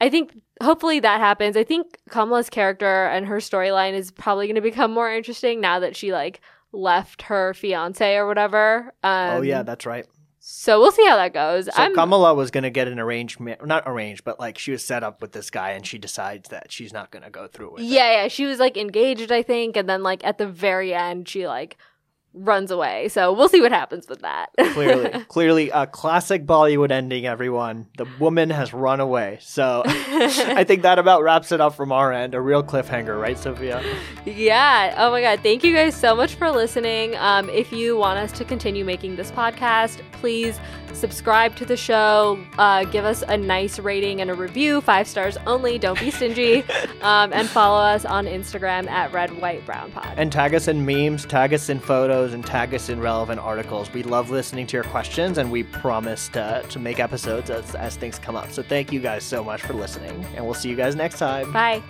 I 0.00 0.08
think 0.08 0.40
hopefully 0.62 0.98
that 0.98 1.20
happens. 1.20 1.56
I 1.56 1.64
think 1.64 1.98
Kamala's 2.10 2.50
character 2.50 3.04
and 3.06 3.26
her 3.26 3.36
storyline 3.36 3.92
is 3.92 4.10
probably 4.10 4.46
going 4.46 4.56
to 4.56 4.62
become 4.62 4.90
more 4.90 5.12
interesting 5.12 5.60
now 5.60 5.78
that 5.78 5.94
she 5.94 6.12
like 6.12 6.40
left 6.72 7.22
her 7.22 7.54
fiance 7.54 8.16
or 8.16 8.26
whatever. 8.26 8.92
Um, 9.02 9.30
oh, 9.30 9.42
yeah, 9.42 9.62
that's 9.62 9.86
right. 9.86 10.06
So 10.44 10.80
we'll 10.80 10.90
see 10.90 11.06
how 11.06 11.16
that 11.16 11.32
goes. 11.32 11.66
So 11.66 11.70
I'm 11.76 11.94
Kamala 11.94 12.34
was 12.34 12.50
going 12.50 12.64
to 12.64 12.70
get 12.70 12.88
an 12.88 12.98
arranged, 12.98 13.38
ma- 13.38 13.54
not 13.64 13.84
arranged, 13.86 14.24
but 14.24 14.40
like 14.40 14.58
she 14.58 14.72
was 14.72 14.84
set 14.84 15.04
up 15.04 15.22
with 15.22 15.30
this 15.30 15.50
guy 15.50 15.70
and 15.70 15.86
she 15.86 15.98
decides 15.98 16.48
that 16.48 16.72
she's 16.72 16.92
not 16.92 17.12
going 17.12 17.22
to 17.22 17.30
go 17.30 17.46
through 17.46 17.74
with 17.74 17.82
it. 17.82 17.86
yeah, 17.86 18.22
yeah. 18.22 18.28
She 18.28 18.44
was 18.44 18.58
like 18.58 18.76
engaged, 18.76 19.30
I 19.30 19.42
think, 19.42 19.76
and 19.76 19.88
then 19.88 20.02
like 20.02 20.24
at 20.24 20.38
the 20.38 20.48
very 20.48 20.92
end, 20.92 21.28
she 21.28 21.46
like 21.46 21.76
runs 22.34 22.70
away. 22.70 23.08
So 23.08 23.32
we'll 23.32 23.48
see 23.48 23.60
what 23.60 23.72
happens 23.72 24.06
with 24.08 24.20
that. 24.22 24.50
clearly, 24.72 25.24
clearly 25.28 25.70
a 25.70 25.86
classic 25.86 26.46
Bollywood 26.46 26.90
ending, 26.90 27.26
everyone. 27.26 27.86
The 27.98 28.06
woman 28.18 28.50
has 28.50 28.72
run 28.72 29.00
away. 29.00 29.38
So 29.40 29.82
I 29.86 30.64
think 30.64 30.82
that 30.82 30.98
about 30.98 31.22
wraps 31.22 31.52
it 31.52 31.60
up 31.60 31.74
from 31.74 31.92
our 31.92 32.12
end. 32.12 32.34
A 32.34 32.40
real 32.40 32.62
cliffhanger, 32.62 33.20
right, 33.20 33.38
Sophia? 33.38 33.82
Yeah. 34.24 34.94
Oh 34.98 35.10
my 35.10 35.20
God. 35.20 35.40
Thank 35.42 35.64
you 35.64 35.74
guys 35.74 35.94
so 35.94 36.14
much 36.14 36.34
for 36.34 36.50
listening. 36.50 37.16
Um, 37.16 37.48
if 37.50 37.72
you 37.72 37.96
want 37.96 38.18
us 38.18 38.32
to 38.38 38.44
continue 38.44 38.84
making 38.84 39.16
this 39.16 39.30
podcast, 39.30 40.00
please 40.12 40.58
subscribe 40.92 41.56
to 41.56 41.64
the 41.64 41.76
show. 41.76 42.38
Uh, 42.58 42.84
give 42.84 43.04
us 43.04 43.22
a 43.26 43.36
nice 43.36 43.78
rating 43.78 44.20
and 44.20 44.30
a 44.30 44.34
review, 44.34 44.80
five 44.80 45.08
stars 45.08 45.36
only. 45.46 45.78
Don't 45.78 45.98
be 45.98 46.10
stingy. 46.10 46.62
um, 47.02 47.32
and 47.32 47.48
follow 47.48 47.80
us 47.80 48.04
on 48.04 48.26
Instagram 48.26 48.88
at 48.88 49.12
Red 49.12 49.30
White 49.40 49.64
Brown 49.66 49.90
Pod. 49.92 50.14
And 50.16 50.30
tag 50.30 50.54
us 50.54 50.68
in 50.68 50.84
memes, 50.84 51.26
tag 51.26 51.52
us 51.52 51.68
in 51.68 51.80
photos, 51.80 52.32
and 52.34 52.44
tag 52.44 52.74
us 52.74 52.88
in 52.88 53.00
relevant 53.00 53.40
articles. 53.40 53.92
We 53.92 54.02
love 54.02 54.30
listening 54.30 54.66
to 54.68 54.76
your 54.76 54.84
questions, 54.84 55.38
and 55.38 55.50
we 55.50 55.62
promise 55.62 56.28
to, 56.30 56.64
to 56.68 56.78
make 56.78 57.00
episodes 57.00 57.50
as, 57.50 57.74
as 57.74 57.96
things 57.96 58.18
come 58.18 58.36
up. 58.36 58.52
So 58.52 58.62
thank 58.62 58.92
you 58.92 59.00
guys 59.00 59.24
so 59.24 59.42
much 59.42 59.62
for 59.62 59.72
listening, 59.72 60.24
and 60.36 60.44
we'll 60.44 60.54
see 60.54 60.68
you 60.68 60.76
guys 60.76 60.94
next 60.94 61.18
time. 61.18 61.52
Bye. 61.52 61.82